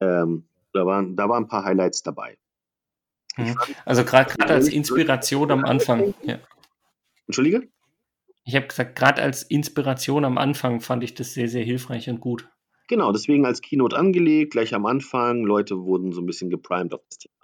ähm, 0.00 0.48
da, 0.72 0.84
waren, 0.84 1.16
da 1.16 1.28
waren 1.28 1.44
ein 1.44 1.48
paar 1.48 1.64
Highlights 1.64 2.02
dabei. 2.02 2.36
Mhm. 3.36 3.56
Also 3.84 4.04
gerade 4.04 4.34
als 4.46 4.68
Inspiration 4.68 5.50
am 5.52 5.64
Anfang. 5.64 6.14
Ja. 6.22 6.40
Entschuldige? 7.26 7.68
Ich 8.44 8.56
habe 8.56 8.66
gesagt, 8.66 8.96
gerade 8.96 9.22
als 9.22 9.42
Inspiration 9.44 10.24
am 10.24 10.38
Anfang 10.38 10.80
fand 10.80 11.04
ich 11.04 11.14
das 11.14 11.34
sehr, 11.34 11.48
sehr 11.48 11.64
hilfreich 11.64 12.08
und 12.08 12.20
gut. 12.20 12.48
Genau, 12.88 13.12
deswegen 13.12 13.44
als 13.44 13.60
Keynote 13.60 13.96
angelegt, 13.96 14.52
gleich 14.52 14.74
am 14.74 14.86
Anfang. 14.86 15.44
Leute 15.44 15.82
wurden 15.82 16.12
so 16.12 16.22
ein 16.22 16.26
bisschen 16.26 16.48
geprimed 16.48 16.94
auf 16.94 17.02
das 17.08 17.18
Thema. 17.18 17.37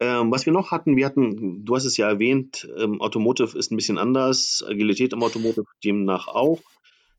Ähm, 0.00 0.30
was 0.30 0.46
wir 0.46 0.52
noch 0.52 0.70
hatten, 0.70 0.96
wir 0.96 1.06
hatten, 1.06 1.64
du 1.64 1.74
hast 1.74 1.84
es 1.84 1.96
ja 1.96 2.08
erwähnt, 2.08 2.68
ähm, 2.76 3.00
Automotive 3.00 3.58
ist 3.58 3.72
ein 3.72 3.76
bisschen 3.76 3.98
anders, 3.98 4.64
Agilität 4.66 5.12
im 5.12 5.22
Automotive 5.22 5.64
demnach 5.84 6.28
auch. 6.28 6.60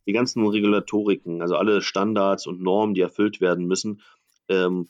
Die 0.07 0.13
ganzen 0.13 0.45
Regulatoriken, 0.47 1.41
also 1.41 1.55
alle 1.55 1.81
Standards 1.81 2.47
und 2.47 2.61
Normen, 2.61 2.93
die 2.93 3.01
erfüllt 3.01 3.41
werden 3.41 3.65
müssen, 3.67 4.01
ähm, 4.47 4.87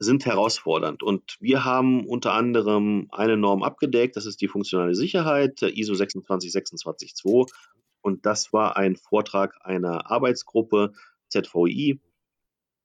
sind 0.00 0.26
herausfordernd. 0.26 1.02
Und 1.02 1.36
wir 1.40 1.64
haben 1.64 2.06
unter 2.06 2.32
anderem 2.32 3.06
eine 3.12 3.36
Norm 3.36 3.62
abgedeckt, 3.62 4.16
das 4.16 4.26
ist 4.26 4.40
die 4.40 4.48
funktionale 4.48 4.94
Sicherheit, 4.94 5.62
ISO 5.62 5.94
26262. 5.94 7.14
Und 8.02 8.26
das 8.26 8.52
war 8.52 8.76
ein 8.76 8.96
Vortrag 8.96 9.58
einer 9.62 10.10
Arbeitsgruppe, 10.10 10.92
ZVI. 11.28 12.00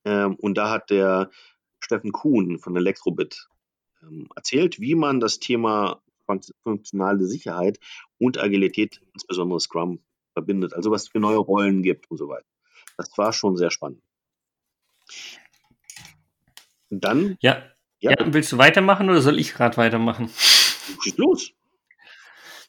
Ähm, 0.03 0.35
und 0.35 0.57
da 0.57 0.69
hat 0.69 0.89
der 0.89 1.31
Steffen 1.79 2.12
Kuhn 2.12 2.59
von 2.59 2.75
Elektrobit 2.75 3.47
erzählt, 4.35 4.79
wie 4.79 4.95
man 4.95 5.19
das 5.19 5.39
Thema 5.39 6.01
funktionale 6.63 7.25
Sicherheit 7.25 7.79
und 8.17 8.39
Agilität, 8.39 9.01
insbesondere 9.13 9.59
Scrum, 9.59 10.00
verbindet. 10.33 10.74
Also 10.74 10.91
was 10.91 11.03
es 11.03 11.07
für 11.09 11.19
neue 11.19 11.38
Rollen 11.38 11.81
gibt 11.81 12.09
und 12.09 12.17
so 12.17 12.27
weiter. 12.27 12.45
Das 12.97 13.17
war 13.17 13.33
schon 13.33 13.57
sehr 13.57 13.71
spannend. 13.71 14.01
dann. 16.89 17.38
Ja. 17.41 17.63
ja. 18.00 18.12
ja 18.12 18.33
willst 18.33 18.51
du 18.51 18.57
weitermachen 18.57 19.09
oder 19.09 19.21
soll 19.21 19.39
ich 19.39 19.53
gerade 19.53 19.77
weitermachen? 19.77 20.29
Schieß 21.03 21.17
los. 21.17 21.51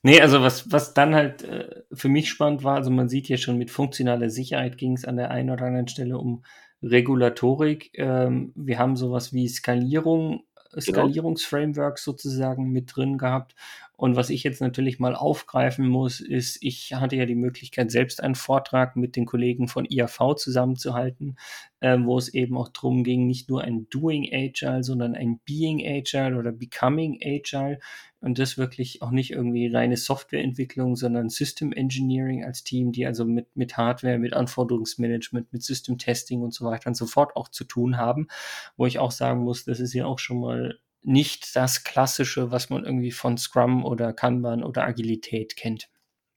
Nee, 0.02 0.20
also 0.20 0.40
was, 0.40 0.70
was 0.70 0.94
dann 0.94 1.14
halt 1.14 1.42
äh, 1.42 1.82
für 1.92 2.08
mich 2.08 2.28
spannend 2.28 2.62
war, 2.62 2.76
also 2.76 2.90
man 2.90 3.08
sieht 3.08 3.28
ja 3.28 3.36
schon 3.36 3.58
mit 3.58 3.70
funktionaler 3.70 4.30
Sicherheit 4.30 4.78
ging 4.78 4.92
es 4.92 5.04
an 5.04 5.16
der 5.16 5.30
einen 5.30 5.50
oder 5.50 5.66
anderen 5.66 5.88
Stelle 5.88 6.18
um 6.18 6.44
Regulatorik. 6.82 7.90
Ähm, 7.94 8.52
wir 8.54 8.78
haben 8.78 8.96
sowas 8.96 9.32
wie 9.32 9.48
Skalierung 9.48 10.44
Genau. 10.72 10.80
Skalierungsframework 10.80 11.98
sozusagen 11.98 12.70
mit 12.70 12.96
drin 12.96 13.18
gehabt. 13.18 13.54
Und 13.96 14.14
was 14.14 14.28
ich 14.28 14.44
jetzt 14.44 14.60
natürlich 14.60 14.98
mal 14.98 15.14
aufgreifen 15.14 15.88
muss, 15.88 16.20
ist, 16.20 16.58
ich 16.60 16.92
hatte 16.92 17.16
ja 17.16 17.24
die 17.24 17.34
Möglichkeit, 17.34 17.90
selbst 17.90 18.22
einen 18.22 18.34
Vortrag 18.34 18.94
mit 18.94 19.16
den 19.16 19.24
Kollegen 19.24 19.68
von 19.68 19.86
IAV 19.88 20.34
zusammenzuhalten, 20.36 21.38
äh, 21.80 21.96
wo 21.98 22.18
es 22.18 22.32
eben 22.32 22.58
auch 22.58 22.68
darum 22.68 23.04
ging, 23.04 23.26
nicht 23.26 23.48
nur 23.48 23.62
ein 23.62 23.88
Doing 23.88 24.28
Agile, 24.30 24.82
sondern 24.82 25.14
ein 25.14 25.40
Being 25.46 25.80
Agile 25.86 26.36
oder 26.36 26.52
Becoming 26.52 27.18
Agile. 27.22 27.78
Und 28.20 28.38
das 28.38 28.58
wirklich 28.58 29.00
auch 29.00 29.10
nicht 29.10 29.30
irgendwie 29.30 29.68
reine 29.68 29.96
Softwareentwicklung, 29.96 30.96
sondern 30.96 31.30
System 31.30 31.72
Engineering 31.72 32.44
als 32.44 32.64
Team, 32.64 32.92
die 32.92 33.06
also 33.06 33.24
mit, 33.24 33.56
mit 33.56 33.78
Hardware, 33.78 34.18
mit 34.18 34.34
Anforderungsmanagement, 34.34 35.52
mit 35.52 35.62
System 35.62 35.96
Testing 35.96 36.42
und 36.42 36.52
so 36.52 36.66
weiter 36.66 36.88
und 36.88 36.96
so 36.96 37.06
fort 37.06 37.34
auch 37.36 37.48
zu 37.48 37.64
tun 37.64 37.96
haben. 37.96 38.28
Wo 38.76 38.84
ich 38.84 38.98
auch 38.98 39.10
sagen 39.10 39.40
muss, 39.40 39.64
das 39.64 39.80
ist 39.80 39.94
ja 39.94 40.04
auch 40.04 40.18
schon 40.18 40.40
mal 40.40 40.78
nicht 41.02 41.54
das 41.54 41.84
Klassische, 41.84 42.50
was 42.50 42.70
man 42.70 42.84
irgendwie 42.84 43.12
von 43.12 43.38
Scrum 43.38 43.84
oder 43.84 44.12
Kanban 44.12 44.64
oder 44.64 44.84
Agilität 44.84 45.56
kennt. 45.56 45.88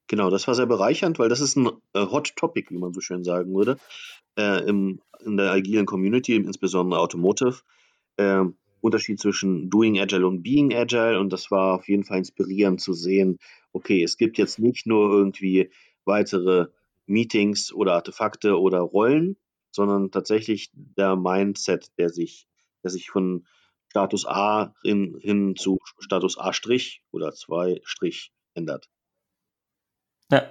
Genau, 0.08 0.30
das 0.30 0.48
war 0.48 0.56
sehr 0.56 0.66
bereichernd, 0.66 1.20
weil 1.20 1.30
das 1.30 1.39
ist 1.39 1.56
ein 1.56 1.68
äh, 1.94 2.06
Hot 2.06 2.36
Topic, 2.36 2.70
wie 2.72 2.80
man 2.80 2.94
so 2.94 3.01
schön 3.01 3.24
sagen 3.24 3.54
würde, 3.54 3.78
äh, 4.38 4.68
im, 4.68 5.01
in 5.24 5.38
der 5.38 5.51
agilen 5.51 5.86
Community, 5.86 6.36
insbesondere 6.36 7.00
Automotive. 7.00 7.62
Äh, 8.18 8.46
Unterschied 8.82 9.20
zwischen 9.20 9.70
Doing 9.70 10.00
Agile 10.00 10.25
und 10.25 10.42
Being 10.42 10.74
Agile 10.74 11.20
und 11.20 11.34
das 11.34 11.51
war 11.51 11.75
auf 11.75 11.88
jeden 11.88 12.06
Fall 12.06 12.20
inspirierend 12.20 12.80
zu 12.80 12.94
sehen, 12.94 13.38
okay, 13.74 14.04
es 14.04 14.18
gibt 14.18 14.38
jetzt 14.38 14.60
nicht 14.60 14.86
nur 14.88 15.12
irgendwie 15.12 15.70
weitere 16.06 16.68
Meetings 17.06 17.74
oder 17.74 17.94
Artefakte 17.96 18.60
oder 18.60 18.80
Rollen, 18.80 19.38
sondern 19.72 20.12
tatsächlich 20.12 20.72
der 20.74 21.16
Mindset, 21.16 21.92
der 21.98 22.10
sich, 22.10 22.48
der 22.84 22.92
sich 22.92 23.10
von 23.10 23.46
Status 23.89 24.25
A 24.27 24.74
hin, 24.84 25.17
hin 25.22 25.55
zu 25.55 25.79
Status 26.00 26.38
A' 26.38 26.51
oder 27.12 27.29
2' 27.29 28.29
ändert. 28.53 28.89
Ja. 30.31 30.48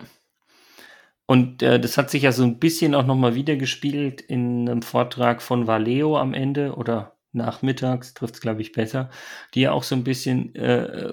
Und 1.26 1.62
äh, 1.62 1.78
das 1.78 1.98
hat 1.98 2.10
sich 2.10 2.22
ja 2.22 2.32
so 2.32 2.42
ein 2.42 2.58
bisschen 2.58 2.94
auch 2.94 3.04
nochmal 3.04 3.34
wiedergespiegelt 3.34 4.20
in 4.20 4.68
einem 4.68 4.82
Vortrag 4.82 5.42
von 5.42 5.66
Valeo 5.66 6.18
am 6.18 6.32
Ende 6.34 6.74
oder 6.74 7.18
nachmittags, 7.32 8.14
trifft 8.14 8.36
es 8.36 8.40
glaube 8.40 8.62
ich 8.62 8.72
besser, 8.72 9.10
die 9.54 9.60
ja 9.60 9.72
auch 9.72 9.82
so 9.82 9.94
ein 9.94 10.04
bisschen 10.04 10.54
äh, 10.54 11.12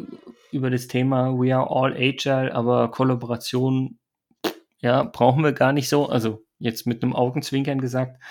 über 0.52 0.70
das 0.70 0.88
Thema 0.88 1.38
We 1.38 1.54
are 1.54 1.70
all 1.70 1.94
agile, 1.94 2.56
aber 2.56 2.90
Kollaboration, 2.92 4.00
ja, 4.80 5.04
brauchen 5.04 5.44
wir 5.44 5.52
gar 5.52 5.74
nicht 5.74 5.90
so, 5.90 6.08
also 6.08 6.46
jetzt 6.60 6.88
mit 6.88 7.04
einem 7.04 7.14
Augenzwinkern 7.14 7.82
gesagt, 7.82 8.22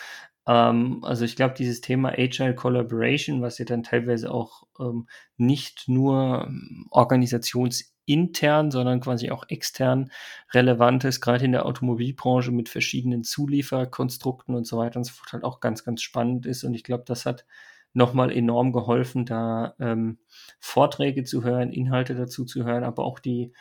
ähm, 0.47 1.01
also 1.03 1.25
ich 1.25 1.37
glaube, 1.37 1.55
dieses 1.55 1.81
Thema 1.81 2.11
Agile 2.11 2.55
Collaboration, 2.55 3.43
was 3.43 3.59
ja 3.59 3.65
dann 3.65 3.83
teilweise 3.83 4.31
auch 4.33 4.65
ähm, 4.79 5.09
nicht 5.37 5.89
nur 5.89 6.45
ähm, 6.47 6.87
organisationsintern, 6.91 8.71
sondern 8.71 9.01
quasi 9.01 9.31
auch 9.31 9.45
extern 9.49 10.11
relevant 10.53 11.05
ist, 11.05 11.21
gerade 11.21 11.45
in 11.45 11.53
der 11.53 11.67
Automobilbranche 11.67 12.53
mit 12.53 12.69
verschiedenen 12.69 13.25
Zulieferkonstrukten 13.25 14.55
und 14.55 14.67
so 14.67 14.79
weiter 14.79 14.99
und 14.99 15.05
so 15.05 15.13
fort, 15.15 15.33
halt 15.33 15.45
auch 15.45 15.61
ganz, 15.61 15.85
ganz 15.85 16.03
spannend 16.03 16.47
ist. 16.47 16.65
Und 16.65 16.75
ich 16.75 16.85
glaube, 16.85 17.05
das 17.07 17.27
hat 17.27 17.47
nochmal 17.95 18.31
enorm 18.33 18.73
geholfen, 18.73 19.25
da 19.25 19.75
ähm, 19.79 20.19
Vorträge 20.61 21.25
zu 21.25 21.45
hören, 21.45 21.73
Inhalte 21.73 22.15
dazu 22.15 22.45
zu 22.45 22.65
hören, 22.65 22.85
aber 22.85 23.05
auch 23.05 23.21
die, 23.21 23.53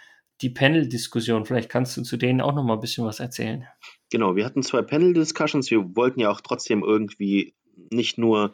die 0.41 0.49
Panel-Diskussion. 0.49 1.45
Vielleicht 1.45 1.69
kannst 1.69 1.95
du 1.95 2.03
zu 2.03 2.17
denen 2.17 2.41
auch 2.41 2.53
noch 2.53 2.63
mal 2.63 2.75
ein 2.75 2.81
bisschen 2.81 3.05
was 3.05 3.19
erzählen. 3.19 3.65
Genau, 4.11 4.35
wir 4.35 4.45
hatten 4.45 4.63
zwei 4.63 4.81
Panel-Discussions. 4.81 5.71
Wir 5.71 5.95
wollten 5.95 6.19
ja 6.19 6.29
auch 6.29 6.41
trotzdem 6.41 6.83
irgendwie 6.83 7.55
nicht 7.91 8.17
nur 8.17 8.53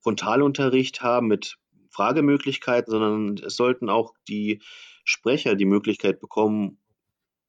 Frontalunterricht 0.00 1.02
haben 1.02 1.28
mit 1.28 1.58
Fragemöglichkeiten, 1.90 2.90
sondern 2.90 3.38
es 3.44 3.56
sollten 3.56 3.88
auch 3.88 4.14
die 4.28 4.60
Sprecher 5.04 5.54
die 5.54 5.64
Möglichkeit 5.64 6.20
bekommen, 6.20 6.78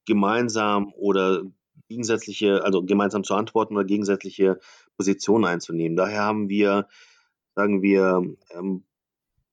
gemeinsam 0.06 0.94
oder 0.96 1.44
gegensätzliche, 1.88 2.64
also 2.64 2.84
gemeinsam 2.84 3.24
zu 3.24 3.36
antworten 3.36 3.76
oder 3.76 3.86
gegensätzliche 3.86 4.60
Positionen 4.96 5.46
einzunehmen. 5.46 5.96
Daher 5.96 6.22
haben 6.22 6.50
wir, 6.50 6.88
sagen 7.56 7.82
wir, 7.82 8.24
ähm, 8.56 8.86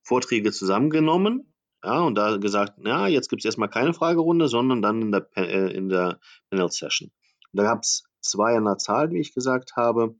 Vorträge 0.02 0.52
zusammengenommen, 0.52 1.52
ja, 1.86 2.00
und 2.00 2.16
da 2.16 2.36
gesagt, 2.36 2.84
ja, 2.84 3.06
jetzt 3.06 3.28
gibt 3.28 3.42
es 3.42 3.44
erstmal 3.44 3.70
keine 3.70 3.94
Fragerunde, 3.94 4.48
sondern 4.48 4.82
dann 4.82 5.02
in 5.02 5.12
der, 5.12 5.28
äh, 5.36 5.72
in 5.72 5.88
der 5.88 6.18
Panel-Session. 6.50 7.12
Da 7.52 7.62
gab 7.62 7.84
es 7.84 8.02
zwei 8.20 8.56
an 8.56 8.64
der 8.64 8.76
Zahl, 8.76 9.12
wie 9.12 9.20
ich 9.20 9.32
gesagt 9.32 9.76
habe. 9.76 10.16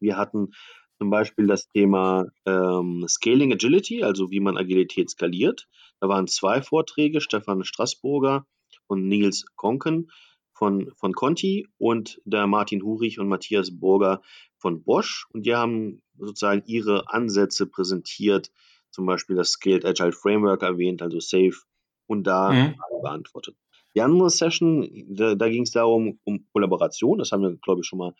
Wir 0.00 0.16
hatten 0.16 0.52
zum 0.96 1.10
Beispiel 1.10 1.46
das 1.46 1.68
Thema 1.68 2.24
ähm, 2.46 3.04
Scaling 3.06 3.52
Agility, 3.52 4.02
also 4.02 4.30
wie 4.30 4.40
man 4.40 4.56
Agilität 4.56 5.10
skaliert. 5.10 5.68
Da 6.00 6.08
waren 6.08 6.26
zwei 6.26 6.62
Vorträge, 6.62 7.20
Stefan 7.20 7.64
Straßburger 7.64 8.46
und 8.86 9.06
Nils 9.06 9.44
Konken 9.56 10.10
von, 10.54 10.90
von 10.96 11.12
Conti 11.12 11.68
und 11.76 12.18
der 12.24 12.46
Martin 12.46 12.82
Hurich 12.82 13.18
und 13.18 13.28
Matthias 13.28 13.78
Burger 13.78 14.22
von 14.56 14.82
Bosch. 14.82 15.26
Und 15.34 15.44
die 15.44 15.54
haben 15.54 16.00
sozusagen 16.16 16.62
ihre 16.64 17.12
Ansätze 17.12 17.66
präsentiert, 17.66 18.50
zum 18.90 19.06
Beispiel 19.06 19.36
das 19.36 19.50
Scaled 19.50 19.84
Agile 19.84 20.12
Framework 20.12 20.62
erwähnt, 20.62 21.02
also 21.02 21.20
SAFE, 21.20 21.64
und 22.06 22.26
da 22.26 22.52
mhm. 22.52 22.74
beantwortet. 23.02 23.56
Die 23.94 24.00
andere 24.00 24.30
Session, 24.30 24.88
da, 25.08 25.34
da 25.34 25.48
ging 25.48 25.62
es 25.62 25.72
darum, 25.72 26.20
um 26.24 26.46
Kollaboration, 26.52 27.18
das 27.18 27.32
haben 27.32 27.42
wir, 27.42 27.56
glaube 27.56 27.80
ich, 27.80 27.86
schon 27.86 27.98
mal 27.98 28.14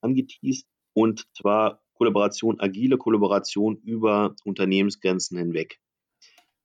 angeteased, 0.00 0.66
und 0.92 1.26
zwar 1.36 1.82
Kollaboration, 1.94 2.60
agile 2.60 2.96
Kollaboration 2.96 3.76
über 3.76 4.34
Unternehmensgrenzen 4.44 5.38
hinweg. 5.38 5.78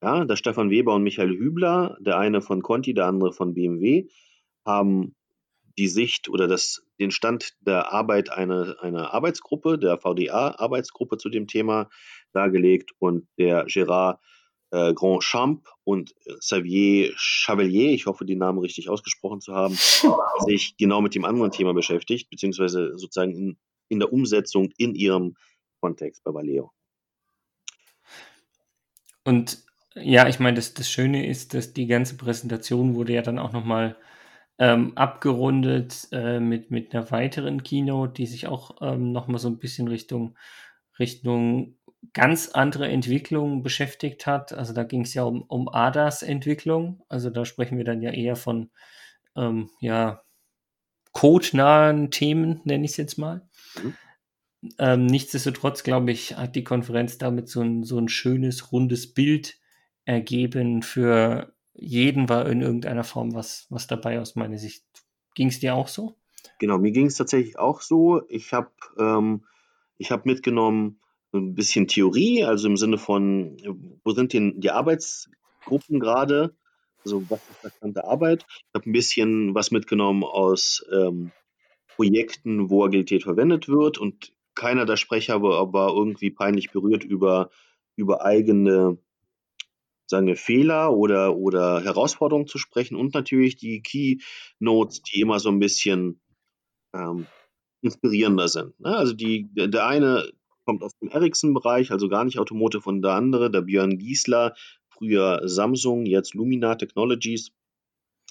Ja, 0.02 0.24
der 0.26 0.36
Stefan 0.36 0.70
Weber 0.70 0.94
und 0.94 1.04
Michael 1.04 1.38
Hübler, 1.38 1.98
der 2.00 2.18
eine 2.18 2.41
von 2.41 2.62
Conti, 2.62 2.94
der 2.94 3.08
andere 3.08 3.34
von 3.34 3.54
BMW, 3.54 4.08
haben 4.65 5.15
die 5.78 5.88
Sicht 5.88 6.30
oder 6.30 6.48
das, 6.48 6.84
den 7.00 7.12
Stand 7.12 7.56
der 7.60 7.91
Arbeit 7.91 8.30
einer, 8.30 8.78
einer 8.82 9.13
Arbeitsgruppe, 9.13 9.78
der 9.78 9.98
VDA-Arbeitsgruppe 9.98 11.18
zu 11.18 11.30
dem 11.30 11.48
Thema 11.48 11.89
dargelegt 12.36 12.91
und 13.00 13.28
der 13.38 13.65
Gérard 13.67 14.19
äh, 14.71 14.93
Grandchamp 14.93 15.67
und 15.84 16.13
Xavier 16.39 17.13
Chavelier, 17.15 17.91
ich 17.91 18.06
hoffe, 18.06 18.26
die 18.26 18.36
Namen 18.36 18.60
richtig 18.60 18.89
ausgesprochen 18.89 19.41
zu 19.41 19.54
haben, 19.54 19.76
sich 20.45 20.76
genau 20.78 21.02
mit 21.02 21.15
dem 21.15 21.26
anderen 21.26 21.52
Thema 21.52 21.74
beschäftigt, 21.74 22.30
beziehungsweise 22.30 22.98
sozusagen 22.98 23.34
in, 23.34 23.58
in 23.88 24.00
der 24.00 24.12
Umsetzung 24.12 24.69
in 24.78 24.95
ihrem 24.95 25.36
Kontext 25.80 26.24
bei 26.24 26.34
Valeo. 26.34 26.71
Und 29.24 29.63
ja, 29.95 30.28
ich 30.28 30.39
meine, 30.39 30.56
das, 30.56 30.74
das 30.74 30.89
Schöne 30.89 31.26
ist, 31.28 31.54
dass 31.54 31.74
die 31.74 31.88
ganze 31.88 32.17
Präsentation 32.17 32.95
wurde 32.95 33.13
ja 33.13 33.21
dann 33.21 33.39
auch 33.39 33.54
nochmal 33.54 33.95
ähm, 34.58 34.93
abgerundet 34.95 36.08
äh, 36.12 36.39
mit, 36.39 36.71
mit 36.71 36.93
einer 36.93 37.10
weiteren 37.12 37.63
Keynote, 37.63 38.13
die 38.13 38.26
sich 38.26 38.48
auch 38.48 38.76
ähm, 38.82 39.12
nochmal 39.12 39.39
so 39.39 39.48
ein 39.48 39.58
bisschen 39.58 39.88
Richtung, 39.88 40.38
Richtung 41.00 41.78
ganz 42.13 42.50
andere 42.50 42.88
Entwicklung 42.88 43.63
beschäftigt 43.63 44.26
hat. 44.28 44.54
Also 44.54 44.74
da 44.74 44.84
ging 44.84 45.02
es 45.02 45.13
ja 45.13 45.24
um, 45.24 45.41
um 45.44 45.70
ADAS-Entwicklung. 45.70 47.04
Also 47.10 47.30
da 47.30 47.46
sprechen 47.46 47.78
wir 47.78 47.86
dann 47.86 48.02
ja 48.02 48.12
eher 48.12 48.36
von 48.36 48.70
ähm, 49.36 49.70
ja, 49.80 50.22
codenahen 51.12 52.12
Themen, 52.12 52.62
nenne 52.63 52.86
ich 52.86 52.91
es 52.91 52.98
jetzt 52.98 53.18
mal. 53.18 53.48
Mhm. 53.82 53.94
Ähm, 54.80 55.06
nichtsdestotrotz, 55.06 55.84
glaube 55.84 56.12
ich, 56.12 56.38
hat 56.38 56.56
die 56.56 56.63
Konferenz 56.63 57.18
damit 57.18 57.50
so 57.50 57.62
ein, 57.62 57.84
so 57.84 58.00
ein 58.00 58.10
schönes, 58.10 58.72
rundes 58.72 59.13
Bild 59.13 59.60
ergeben. 60.06 60.82
Für 60.82 61.54
jeden 61.74 62.30
war 62.30 62.48
in 62.48 62.62
irgendeiner 62.62 63.04
Form 63.04 63.34
was, 63.36 63.68
was 63.70 63.88
dabei 63.88 64.20
aus 64.20 64.36
meiner 64.36 64.58
Sicht. 64.58 64.84
Ging 65.36 65.50
es 65.50 65.60
dir 65.60 65.76
auch 65.76 65.88
so? 65.88 66.18
Genau, 66.60 66.78
mir 66.78 66.91
ging 66.91 67.08
es 67.08 67.15
tatsächlich 67.15 67.60
auch 67.60 67.82
so. 67.82 68.22
Ich 68.30 68.54
habe 68.54 68.72
ähm, 68.98 69.46
hab 70.02 70.26
mitgenommen, 70.26 71.00
ein 71.39 71.56
bisschen 71.56 71.88
Theorie, 71.88 72.43
also 72.43 72.67
im 72.67 72.78
Sinne 72.78 72.98
von, 72.98 73.58
wo 74.04 74.12
sind 74.12 74.34
denn 74.34 74.60
die 74.60 74.71
Arbeitsgruppen 74.71 76.00
gerade? 76.00 76.56
Also 77.04 77.24
was 77.30 77.39
ist 77.50 77.60
verstandte 77.60 78.06
Arbeit? 78.06 78.45
Ich 78.50 78.74
habe 78.74 78.89
ein 78.89 78.93
bisschen 78.93 79.54
was 79.54 79.71
mitgenommen 79.71 80.24
aus 80.24 80.86
ähm, 80.91 81.32
Projekten, 81.88 82.69
wo 82.69 82.84
Agilität 82.84 83.24
verwendet 83.24 83.67
wird 83.69 83.98
und 83.98 84.34
keiner 84.56 84.86
der 84.86 84.98
Sprecher 84.98 85.41
war, 85.41 85.71
war 85.74 85.93
irgendwie 85.93 86.32
peinlich 86.32 86.71
berührt 86.71 87.04
über, 87.04 87.50
über 87.95 88.26
eigene 88.26 88.98
sagen 90.08 90.36
Fehler 90.36 90.93
oder, 90.93 91.36
oder 91.36 91.84
Herausforderungen 91.84 92.48
zu 92.48 92.58
sprechen 92.58 92.95
und 92.95 93.13
natürlich 93.13 93.58
die 93.58 93.82
Keynotes, 93.82 95.02
die 95.02 95.21
immer 95.21 95.39
so 95.39 95.50
ein 95.50 95.60
bisschen 95.60 96.21
ähm, 96.93 97.26
inspirierender 97.82 98.48
sind. 98.48 98.80
Ne? 98.80 98.95
Also 98.95 99.13
die, 99.13 99.50
der 99.54 99.88
eine 99.88 100.32
kommt 100.65 100.84
aus 100.84 100.97
dem 100.97 101.10
Ericsson-Bereich, 101.10 101.91
also 101.91 102.10
gar 102.10 102.25
nicht 102.25 102.39
Automotive 102.39 102.89
und 102.89 103.01
der 103.01 103.12
andere, 103.12 103.51
der 103.51 103.62
Björn 103.62 103.97
Giesler, 103.97 104.56
früher 104.89 105.41
Samsung, 105.47 106.06
jetzt 106.06 106.34
Lumina 106.34 106.75
Technologies, 106.75 107.51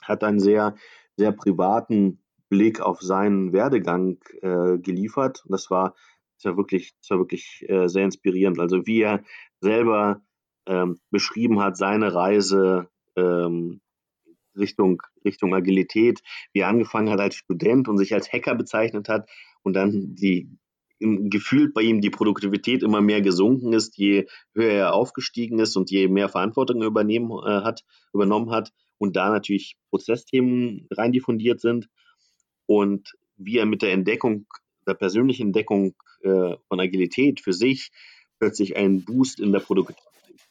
hat 0.03 0.25
einen 0.25 0.41
sehr, 0.41 0.75
sehr 1.17 1.33
privaten 1.33 2.21
Blick 2.49 2.81
auf 2.81 3.01
seinen 3.01 3.53
Werdegang 3.53 4.19
äh, 4.43 4.79
geliefert. 4.79 5.45
Und 5.45 5.53
das 5.53 5.71
war, 5.71 5.95
das 6.37 6.51
war 6.51 6.57
wirklich, 6.57 6.95
das 7.01 7.11
war 7.11 7.19
wirklich 7.19 7.65
äh, 7.69 7.89
sehr 7.89 8.05
inspirierend. 8.05 8.61
Also 8.61 8.87
wie 8.87 9.03
er 9.03 9.23
selber 9.61 10.23
ähm, 10.67 10.99
beschrieben 11.11 11.61
hat, 11.61 11.77
seine 11.77 12.15
Reise 12.15 12.89
ähm, 13.17 13.81
Richtung, 14.57 15.03
Richtung 15.25 15.55
Agilität, 15.55 16.21
wie 16.53 16.61
er 16.61 16.69
angefangen 16.69 17.11
hat 17.11 17.21
als 17.21 17.35
Student 17.35 17.89
und 17.89 17.99
sich 17.99 18.15
als 18.15 18.33
Hacker 18.33 18.55
bezeichnet 18.55 19.09
hat 19.09 19.29
und 19.63 19.75
dann 19.75 20.15
die 20.15 20.49
gefühlt 21.31 21.75
bei 21.75 21.83
ihm 21.83 22.01
die 22.01 22.11
Produktivität 22.11 22.83
immer 22.83 23.01
mehr 23.01 23.21
gesunken 23.21 23.73
ist, 23.73 23.97
je 23.97 24.27
höher 24.55 24.73
er 24.73 24.95
aufgestiegen 24.95 25.59
ist 25.59 25.77
und 25.77 25.91
je 25.91 26.09
mehr 26.09 26.29
Verantwortung 26.29 26.81
er 26.81 26.89
übernehmen, 26.89 27.31
äh, 27.31 27.63
hat, 27.63 27.85
übernommen 28.13 28.51
hat 28.51 28.73
und 28.99 29.17
da 29.17 29.31
natürlich 29.31 29.77
Prozessthemen 29.91 30.87
rein 30.91 31.13
diffundiert 31.13 31.61
sind 31.61 31.89
und 32.67 33.13
wie 33.37 33.59
er 33.59 33.67
mit 33.67 33.83
der 33.83 33.93
Entdeckung, 33.93 34.47
der 34.87 34.95
persönlichen 34.95 35.49
Entdeckung 35.49 35.95
äh, 36.23 36.57
von 36.69 36.81
Agilität 36.81 37.41
für 37.41 37.53
sich 37.53 37.91
plötzlich 38.39 38.77
einen 38.77 39.05
Boost 39.05 39.41
in 39.41 39.53
der 39.53 39.61
Produk 39.61 39.93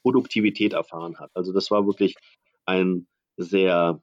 Produktivität 0.02 0.74
erfahren 0.74 1.18
hat. 1.18 1.32
Also 1.34 1.54
das 1.54 1.72
war 1.72 1.86
wirklich 1.86 2.16
ein 2.66 3.08
sehr, 3.38 4.02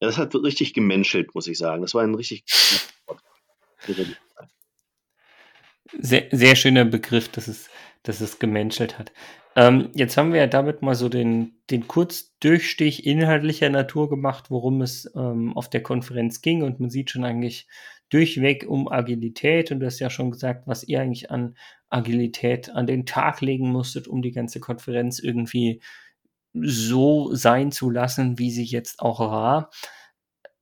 das 0.00 0.18
hat 0.18 0.34
richtig 0.34 0.74
gemenschelt, 0.74 1.34
muss 1.36 1.46
ich 1.46 1.56
sagen. 1.56 1.82
Das 1.82 1.94
war 1.94 2.02
ein 2.02 2.16
richtig 2.16 2.44
sehr, 5.98 6.24
sehr 6.30 6.56
schöner 6.56 6.84
Begriff, 6.84 7.28
dass 7.28 7.48
es, 7.48 7.68
dass 8.02 8.20
es 8.20 8.38
gemenschelt 8.38 8.98
hat. 8.98 9.12
Ähm, 9.56 9.90
jetzt 9.94 10.18
haben 10.18 10.32
wir 10.32 10.40
ja 10.40 10.46
damit 10.46 10.82
mal 10.82 10.94
so 10.94 11.08
den, 11.08 11.54
den 11.70 11.88
Kurzdurchstich 11.88 13.06
inhaltlicher 13.06 13.70
Natur 13.70 14.10
gemacht, 14.10 14.50
worum 14.50 14.82
es 14.82 15.10
ähm, 15.16 15.56
auf 15.56 15.70
der 15.70 15.82
Konferenz 15.82 16.42
ging. 16.42 16.62
Und 16.62 16.78
man 16.78 16.90
sieht 16.90 17.10
schon 17.10 17.24
eigentlich 17.24 17.66
durchweg 18.10 18.66
um 18.68 18.86
Agilität. 18.86 19.72
Und 19.72 19.80
du 19.80 19.86
hast 19.86 19.98
ja 19.98 20.10
schon 20.10 20.30
gesagt, 20.30 20.66
was 20.66 20.84
ihr 20.84 21.00
eigentlich 21.00 21.30
an 21.30 21.56
Agilität 21.88 22.70
an 22.70 22.86
den 22.86 23.06
Tag 23.06 23.40
legen 23.40 23.70
musstet, 23.70 24.08
um 24.08 24.20
die 24.20 24.32
ganze 24.32 24.60
Konferenz 24.60 25.18
irgendwie 25.18 25.80
so 26.52 27.34
sein 27.34 27.72
zu 27.72 27.90
lassen, 27.90 28.38
wie 28.38 28.50
sie 28.50 28.64
jetzt 28.64 29.00
auch 29.00 29.20
war. 29.20 29.70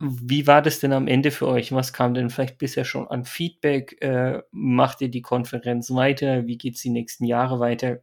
Wie 0.00 0.46
war 0.46 0.60
das 0.60 0.80
denn 0.80 0.92
am 0.92 1.06
Ende 1.06 1.30
für 1.30 1.46
euch? 1.46 1.72
Was 1.72 1.92
kam 1.92 2.14
denn 2.14 2.30
vielleicht 2.30 2.58
bisher 2.58 2.84
schon 2.84 3.06
an 3.08 3.24
Feedback? 3.24 4.00
Äh, 4.02 4.42
macht 4.50 5.00
ihr 5.00 5.08
die 5.08 5.22
Konferenz 5.22 5.90
weiter? 5.90 6.46
Wie 6.46 6.58
geht 6.58 6.74
es 6.74 6.82
die 6.82 6.90
nächsten 6.90 7.24
Jahre 7.24 7.60
weiter? 7.60 8.00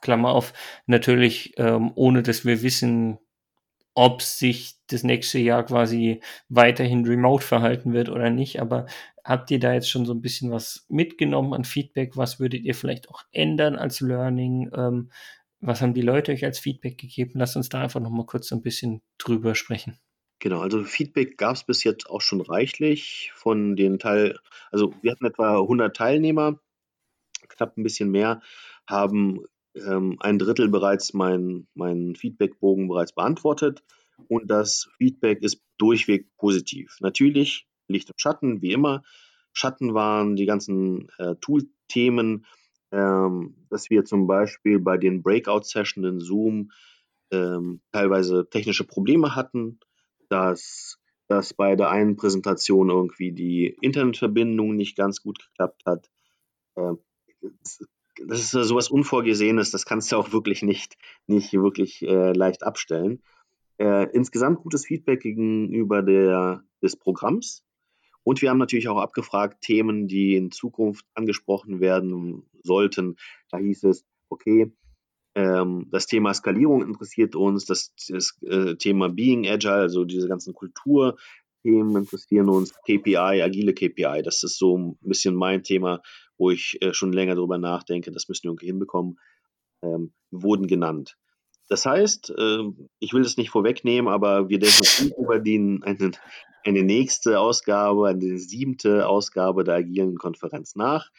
Klammer 0.00 0.30
auf, 0.30 0.54
natürlich 0.86 1.54
ähm, 1.58 1.92
ohne 1.94 2.22
dass 2.22 2.44
wir 2.46 2.62
wissen, 2.62 3.18
ob 3.94 4.22
sich 4.22 4.76
das 4.86 5.02
nächste 5.02 5.38
Jahr 5.38 5.64
quasi 5.64 6.20
weiterhin 6.48 7.04
remote 7.04 7.44
verhalten 7.44 7.92
wird 7.92 8.08
oder 8.08 8.30
nicht. 8.30 8.60
Aber 8.60 8.86
habt 9.24 9.50
ihr 9.50 9.60
da 9.60 9.74
jetzt 9.74 9.90
schon 9.90 10.06
so 10.06 10.14
ein 10.14 10.22
bisschen 10.22 10.50
was 10.50 10.86
mitgenommen 10.88 11.52
an 11.54 11.64
Feedback? 11.64 12.16
Was 12.16 12.40
würdet 12.40 12.64
ihr 12.64 12.74
vielleicht 12.74 13.10
auch 13.10 13.24
ändern 13.32 13.76
als 13.76 14.00
Learning? 14.00 14.70
Ähm, 14.74 15.10
was 15.60 15.82
haben 15.82 15.94
die 15.94 16.02
Leute 16.02 16.32
euch 16.32 16.44
als 16.44 16.58
Feedback 16.58 16.98
gegeben? 16.98 17.32
Lasst 17.34 17.56
uns 17.56 17.68
da 17.68 17.82
einfach 17.82 18.00
noch 18.00 18.10
mal 18.10 18.26
kurz 18.26 18.48
so 18.48 18.56
ein 18.56 18.62
bisschen 18.62 19.02
drüber 19.18 19.54
sprechen. 19.54 19.98
Genau, 20.40 20.60
also 20.60 20.84
Feedback 20.84 21.36
gab 21.36 21.54
es 21.54 21.64
bis 21.64 21.84
jetzt 21.84 22.08
auch 22.08 22.22
schon 22.22 22.40
reichlich 22.40 23.30
von 23.34 23.76
den 23.76 23.98
Teil, 23.98 24.38
also 24.70 24.94
wir 25.02 25.12
hatten 25.12 25.26
etwa 25.26 25.60
100 25.60 25.94
Teilnehmer, 25.94 26.58
knapp 27.48 27.76
ein 27.76 27.82
bisschen 27.82 28.10
mehr, 28.10 28.40
haben 28.88 29.44
ähm, 29.74 30.16
ein 30.20 30.38
Drittel 30.38 30.70
bereits 30.70 31.12
meinen 31.12 31.68
mein 31.74 32.16
Feedbackbogen 32.16 32.88
bereits 32.88 33.12
beantwortet 33.12 33.84
und 34.28 34.50
das 34.50 34.88
Feedback 34.96 35.42
ist 35.42 35.62
durchweg 35.76 36.34
positiv. 36.38 36.96
Natürlich 37.00 37.68
Licht 37.86 38.08
und 38.08 38.18
Schatten, 38.18 38.62
wie 38.62 38.72
immer. 38.72 39.02
Schatten 39.52 39.92
waren 39.92 40.36
die 40.36 40.46
ganzen 40.46 41.10
äh, 41.18 41.34
Tool-Themen, 41.36 42.46
ähm, 42.92 43.66
dass 43.68 43.90
wir 43.90 44.06
zum 44.06 44.26
Beispiel 44.26 44.78
bei 44.78 44.96
den 44.96 45.22
Breakout-Sessions 45.22 46.06
in 46.06 46.20
Zoom 46.20 46.70
ähm, 47.30 47.82
teilweise 47.92 48.48
technische 48.48 48.84
Probleme 48.84 49.34
hatten 49.36 49.80
dass, 50.30 50.98
dass 51.28 51.54
bei 51.54 51.76
der 51.76 51.90
einen 51.90 52.16
Präsentation 52.16 52.90
irgendwie 52.90 53.32
die 53.32 53.76
Internetverbindung 53.80 54.76
nicht 54.76 54.96
ganz 54.96 55.22
gut 55.22 55.38
geklappt 55.38 55.82
hat. 55.86 56.10
Ähm, 56.76 56.98
das 58.26 58.40
ist 58.40 58.50
sowas 58.50 58.90
Unvorgesehenes, 58.90 59.70
das 59.70 59.86
kannst 59.86 60.12
du 60.12 60.16
auch 60.16 60.32
wirklich 60.32 60.62
nicht, 60.62 60.96
nicht 61.26 61.52
wirklich 61.52 62.02
äh, 62.02 62.32
leicht 62.32 62.62
abstellen. 62.62 63.22
Äh, 63.78 64.10
insgesamt 64.12 64.60
gutes 64.60 64.84
Feedback 64.84 65.20
gegenüber 65.20 66.02
der, 66.02 66.62
des 66.82 66.96
Programms. 66.96 67.64
Und 68.22 68.42
wir 68.42 68.50
haben 68.50 68.58
natürlich 68.58 68.88
auch 68.88 68.98
abgefragt, 68.98 69.62
Themen, 69.62 70.06
die 70.06 70.36
in 70.36 70.50
Zukunft 70.50 71.06
angesprochen 71.14 71.80
werden 71.80 72.42
sollten. 72.62 73.16
Da 73.50 73.56
hieß 73.56 73.84
es, 73.84 74.04
okay, 74.28 74.70
ähm, 75.34 75.86
das 75.90 76.06
Thema 76.06 76.34
Skalierung 76.34 76.82
interessiert 76.82 77.36
uns, 77.36 77.64
das, 77.64 77.94
das 78.08 78.36
äh, 78.42 78.74
Thema 78.76 79.08
Being 79.08 79.46
Agile, 79.46 79.74
also 79.74 80.04
diese 80.04 80.28
ganzen 80.28 80.54
Kulturthemen 80.54 81.96
interessieren 81.96 82.48
uns, 82.48 82.72
KPI, 82.84 83.42
agile 83.42 83.72
KPI, 83.74 84.22
das 84.24 84.42
ist 84.42 84.58
so 84.58 84.76
ein 84.76 84.98
bisschen 85.00 85.34
mein 85.34 85.62
Thema, 85.62 86.00
wo 86.36 86.50
ich 86.50 86.78
äh, 86.82 86.92
schon 86.94 87.12
länger 87.12 87.36
darüber 87.36 87.58
nachdenke, 87.58 88.10
das 88.10 88.28
müssen 88.28 88.44
wir 88.44 88.50
irgendwie 88.50 88.66
hinbekommen, 88.66 89.18
ähm, 89.82 90.12
wurden 90.30 90.66
genannt. 90.66 91.16
Das 91.68 91.86
heißt, 91.86 92.34
äh, 92.36 92.62
ich 92.98 93.12
will 93.12 93.22
das 93.22 93.36
nicht 93.36 93.50
vorwegnehmen, 93.50 94.12
aber 94.12 94.48
wir 94.48 94.58
denken 94.58 95.12
über 95.16 95.38
die, 95.38 95.78
eine, 95.82 96.10
eine 96.64 96.82
nächste 96.82 97.38
Ausgabe, 97.38 98.08
eine 98.08 98.38
siebte 98.38 99.06
Ausgabe 99.06 99.62
der 99.62 99.76
agilen 99.76 100.16
Konferenz 100.16 100.74
nach. 100.74 101.10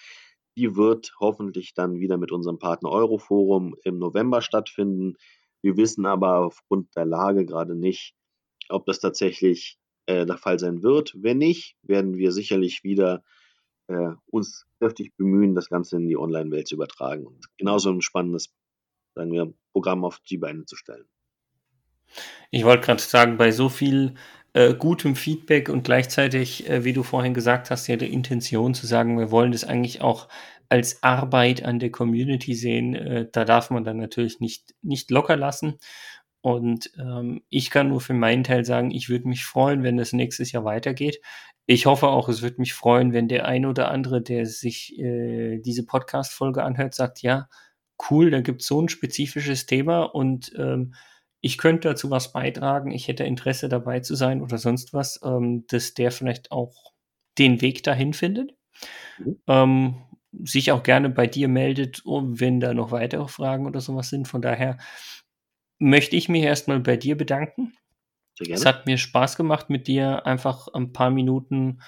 Die 0.57 0.75
wird 0.75 1.13
hoffentlich 1.19 1.73
dann 1.73 1.99
wieder 1.99 2.17
mit 2.17 2.31
unserem 2.31 2.59
Partner 2.59 2.89
Euroforum 2.89 3.75
im 3.83 3.97
November 3.99 4.41
stattfinden. 4.41 5.15
Wir 5.61 5.77
wissen 5.77 6.05
aber 6.05 6.39
aufgrund 6.45 6.95
der 6.95 7.05
Lage 7.05 7.45
gerade 7.45 7.75
nicht, 7.75 8.13
ob 8.69 8.85
das 8.85 8.99
tatsächlich 8.99 9.77
äh, 10.05 10.25
der 10.25 10.37
Fall 10.37 10.59
sein 10.59 10.83
wird. 10.83 11.13
Wenn 11.15 11.37
nicht, 11.37 11.75
werden 11.83 12.17
wir 12.17 12.31
sicherlich 12.31 12.83
wieder 12.83 13.23
äh, 13.87 14.11
uns 14.25 14.65
kräftig 14.79 15.15
bemühen, 15.15 15.55
das 15.55 15.69
Ganze 15.69 15.97
in 15.97 16.07
die 16.07 16.17
Online-Welt 16.17 16.67
zu 16.67 16.75
übertragen 16.75 17.25
und 17.25 17.45
genauso 17.57 17.89
ein 17.89 18.01
spannendes 18.01 18.53
sagen 19.15 19.31
wir, 19.31 19.53
Programm 19.73 20.05
auf 20.05 20.19
die 20.19 20.37
Beine 20.37 20.65
zu 20.65 20.75
stellen. 20.75 21.05
Ich 22.49 22.65
wollte 22.65 22.85
gerade 22.85 23.01
sagen, 23.01 23.37
bei 23.37 23.51
so 23.51 23.69
viel 23.69 24.15
äh, 24.53 24.73
gutem 24.73 25.15
Feedback 25.15 25.69
und 25.69 25.83
gleichzeitig, 25.83 26.69
äh, 26.69 26.83
wie 26.83 26.93
du 26.93 27.03
vorhin 27.03 27.33
gesagt 27.33 27.71
hast, 27.71 27.87
ja 27.87 27.95
der 27.95 28.09
Intention 28.09 28.73
zu 28.73 28.85
sagen, 28.85 29.17
wir 29.17 29.31
wollen 29.31 29.51
das 29.51 29.63
eigentlich 29.63 30.01
auch 30.01 30.27
als 30.69 31.03
Arbeit 31.03 31.63
an 31.63 31.79
der 31.79 31.91
Community 31.91 32.53
sehen, 32.55 32.95
äh, 32.95 33.27
da 33.31 33.45
darf 33.45 33.69
man 33.71 33.83
dann 33.83 33.97
natürlich 33.97 34.39
nicht, 34.39 34.73
nicht 34.81 35.11
locker 35.11 35.35
lassen. 35.35 35.77
Und 36.41 36.91
ähm, 36.97 37.43
ich 37.49 37.69
kann 37.69 37.89
nur 37.89 38.01
für 38.01 38.13
meinen 38.13 38.43
Teil 38.43 38.65
sagen, 38.65 38.91
ich 38.91 39.09
würde 39.09 39.27
mich 39.27 39.45
freuen, 39.45 39.83
wenn 39.83 39.97
das 39.97 40.13
nächstes 40.13 40.51
Jahr 40.51 40.65
weitergeht. 40.65 41.21
Ich 41.67 41.85
hoffe 41.85 42.07
auch, 42.07 42.29
es 42.29 42.41
würde 42.41 42.59
mich 42.59 42.73
freuen, 42.73 43.13
wenn 43.13 43.27
der 43.27 43.45
ein 43.45 43.65
oder 43.65 43.91
andere, 43.91 44.21
der 44.21 44.45
sich 44.45 44.97
äh, 44.99 45.59
diese 45.59 45.85
Podcast-Folge 45.85 46.63
anhört, 46.63 46.95
sagt, 46.95 47.21
ja, 47.21 47.47
cool, 48.09 48.31
da 48.31 48.41
gibt 48.41 48.61
es 48.61 48.67
so 48.67 48.81
ein 48.81 48.89
spezifisches 48.89 49.67
Thema 49.67 50.03
und 50.03 50.51
ähm, 50.57 50.95
ich 51.41 51.57
könnte 51.57 51.89
dazu 51.89 52.09
was 52.09 52.31
beitragen, 52.31 52.91
ich 52.91 53.07
hätte 53.07 53.23
Interesse 53.23 53.67
dabei 53.67 53.99
zu 53.99 54.15
sein 54.15 54.41
oder 54.41 54.57
sonst 54.57 54.93
was, 54.93 55.19
ähm, 55.23 55.65
dass 55.67 55.93
der 55.93 56.11
vielleicht 56.11 56.51
auch 56.51 56.93
den 57.37 57.61
Weg 57.61 57.83
dahin 57.83 58.13
findet. 58.13 58.55
Mhm. 59.17 59.41
Ähm, 59.47 59.95
sich 60.43 60.71
auch 60.71 60.83
gerne 60.83 61.09
bei 61.09 61.27
dir 61.27 61.49
meldet, 61.49 62.03
wenn 62.05 62.61
da 62.61 62.73
noch 62.73 62.91
weitere 62.91 63.27
Fragen 63.27 63.65
oder 63.65 63.81
sowas 63.81 64.09
sind. 64.09 64.29
Von 64.29 64.41
daher 64.41 64.77
möchte 65.77 66.15
ich 66.15 66.29
mich 66.29 66.43
erstmal 66.43 66.79
bei 66.79 66.95
dir 66.95 67.17
bedanken. 67.17 67.73
Es 68.39 68.65
hat 68.65 68.85
mir 68.85 68.97
Spaß 68.97 69.35
gemacht, 69.35 69.69
mit 69.69 69.87
dir 69.87 70.25
einfach 70.25 70.67
ein 70.69 70.93
paar 70.93 71.09
Minuten 71.09 71.81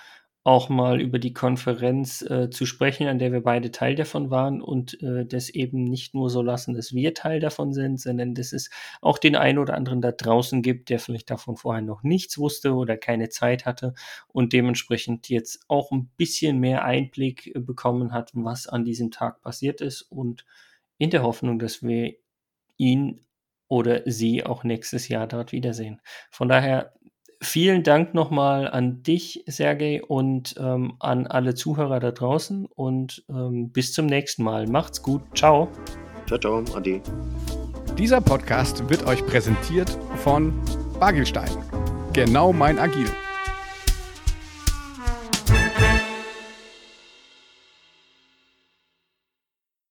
auch 0.45 0.67
mal 0.67 0.99
über 0.99 1.19
die 1.19 1.31
Konferenz 1.33 2.21
äh, 2.21 2.49
zu 2.49 2.65
sprechen, 2.65 3.07
an 3.07 3.17
der 3.17 3.31
wir 3.31 3.41
beide 3.41 3.71
Teil 3.71 3.95
davon 3.95 4.29
waren 4.29 4.61
und 4.61 5.01
äh, 5.01 5.25
das 5.25 5.49
eben 5.49 5.85
nicht 5.85 6.13
nur 6.13 6.29
so 6.29 6.41
lassen, 6.41 6.73
dass 6.73 6.93
wir 6.93 7.13
Teil 7.13 7.39
davon 7.39 7.71
sind, 7.71 7.99
sondern 8.01 8.35
dass 8.35 8.51
es 8.51 8.69
auch 9.01 9.17
den 9.17 9.37
einen 9.37 9.57
oder 9.57 9.75
anderen 9.75 10.01
da 10.01 10.11
draußen 10.11 10.61
gibt, 10.61 10.89
der 10.89 10.99
vielleicht 10.99 11.29
davon 11.29 11.55
vorher 11.55 11.81
noch 11.81 12.03
nichts 12.03 12.37
wusste 12.37 12.73
oder 12.73 12.97
keine 12.97 13.29
Zeit 13.29 13.65
hatte 13.65 13.93
und 14.27 14.51
dementsprechend 14.51 15.29
jetzt 15.29 15.63
auch 15.69 15.91
ein 15.91 16.09
bisschen 16.17 16.59
mehr 16.59 16.83
Einblick 16.83 17.55
äh, 17.55 17.59
bekommen 17.59 18.11
hat, 18.11 18.31
was 18.33 18.67
an 18.67 18.83
diesem 18.83 19.11
Tag 19.11 19.41
passiert 19.41 19.79
ist 19.79 20.01
und 20.01 20.45
in 20.97 21.09
der 21.09 21.23
Hoffnung, 21.23 21.57
dass 21.57 21.83
wir 21.83 22.15
ihn 22.77 23.21
oder 23.69 24.01
sie 24.05 24.45
auch 24.45 24.65
nächstes 24.65 25.07
Jahr 25.07 25.25
dort 25.25 25.53
wiedersehen. 25.53 26.01
Von 26.29 26.49
daher 26.49 26.93
Vielen 27.43 27.83
Dank 27.83 28.13
nochmal 28.13 28.69
an 28.69 29.03
dich, 29.03 29.43
Sergej, 29.47 30.01
und 30.01 30.55
ähm, 30.57 30.93
an 30.99 31.27
alle 31.27 31.55
Zuhörer 31.55 31.99
da 31.99 32.11
draußen. 32.11 32.65
Und 32.65 33.25
ähm, 33.29 33.69
bis 33.69 33.93
zum 33.93 34.05
nächsten 34.05 34.43
Mal. 34.43 34.65
Macht's 34.67 35.01
gut. 35.01 35.21
Ciao. 35.35 35.67
Ciao, 36.25 36.39
ciao. 36.39 36.63
Adi. 36.73 37.01
Dieser 37.97 38.21
Podcast 38.21 38.89
wird 38.89 39.05
euch 39.05 39.25
präsentiert 39.25 39.97
von 40.23 40.53
Bagelstein. 40.99 41.51
Genau 42.13 42.53
mein 42.53 42.79
Agil. 42.79 43.07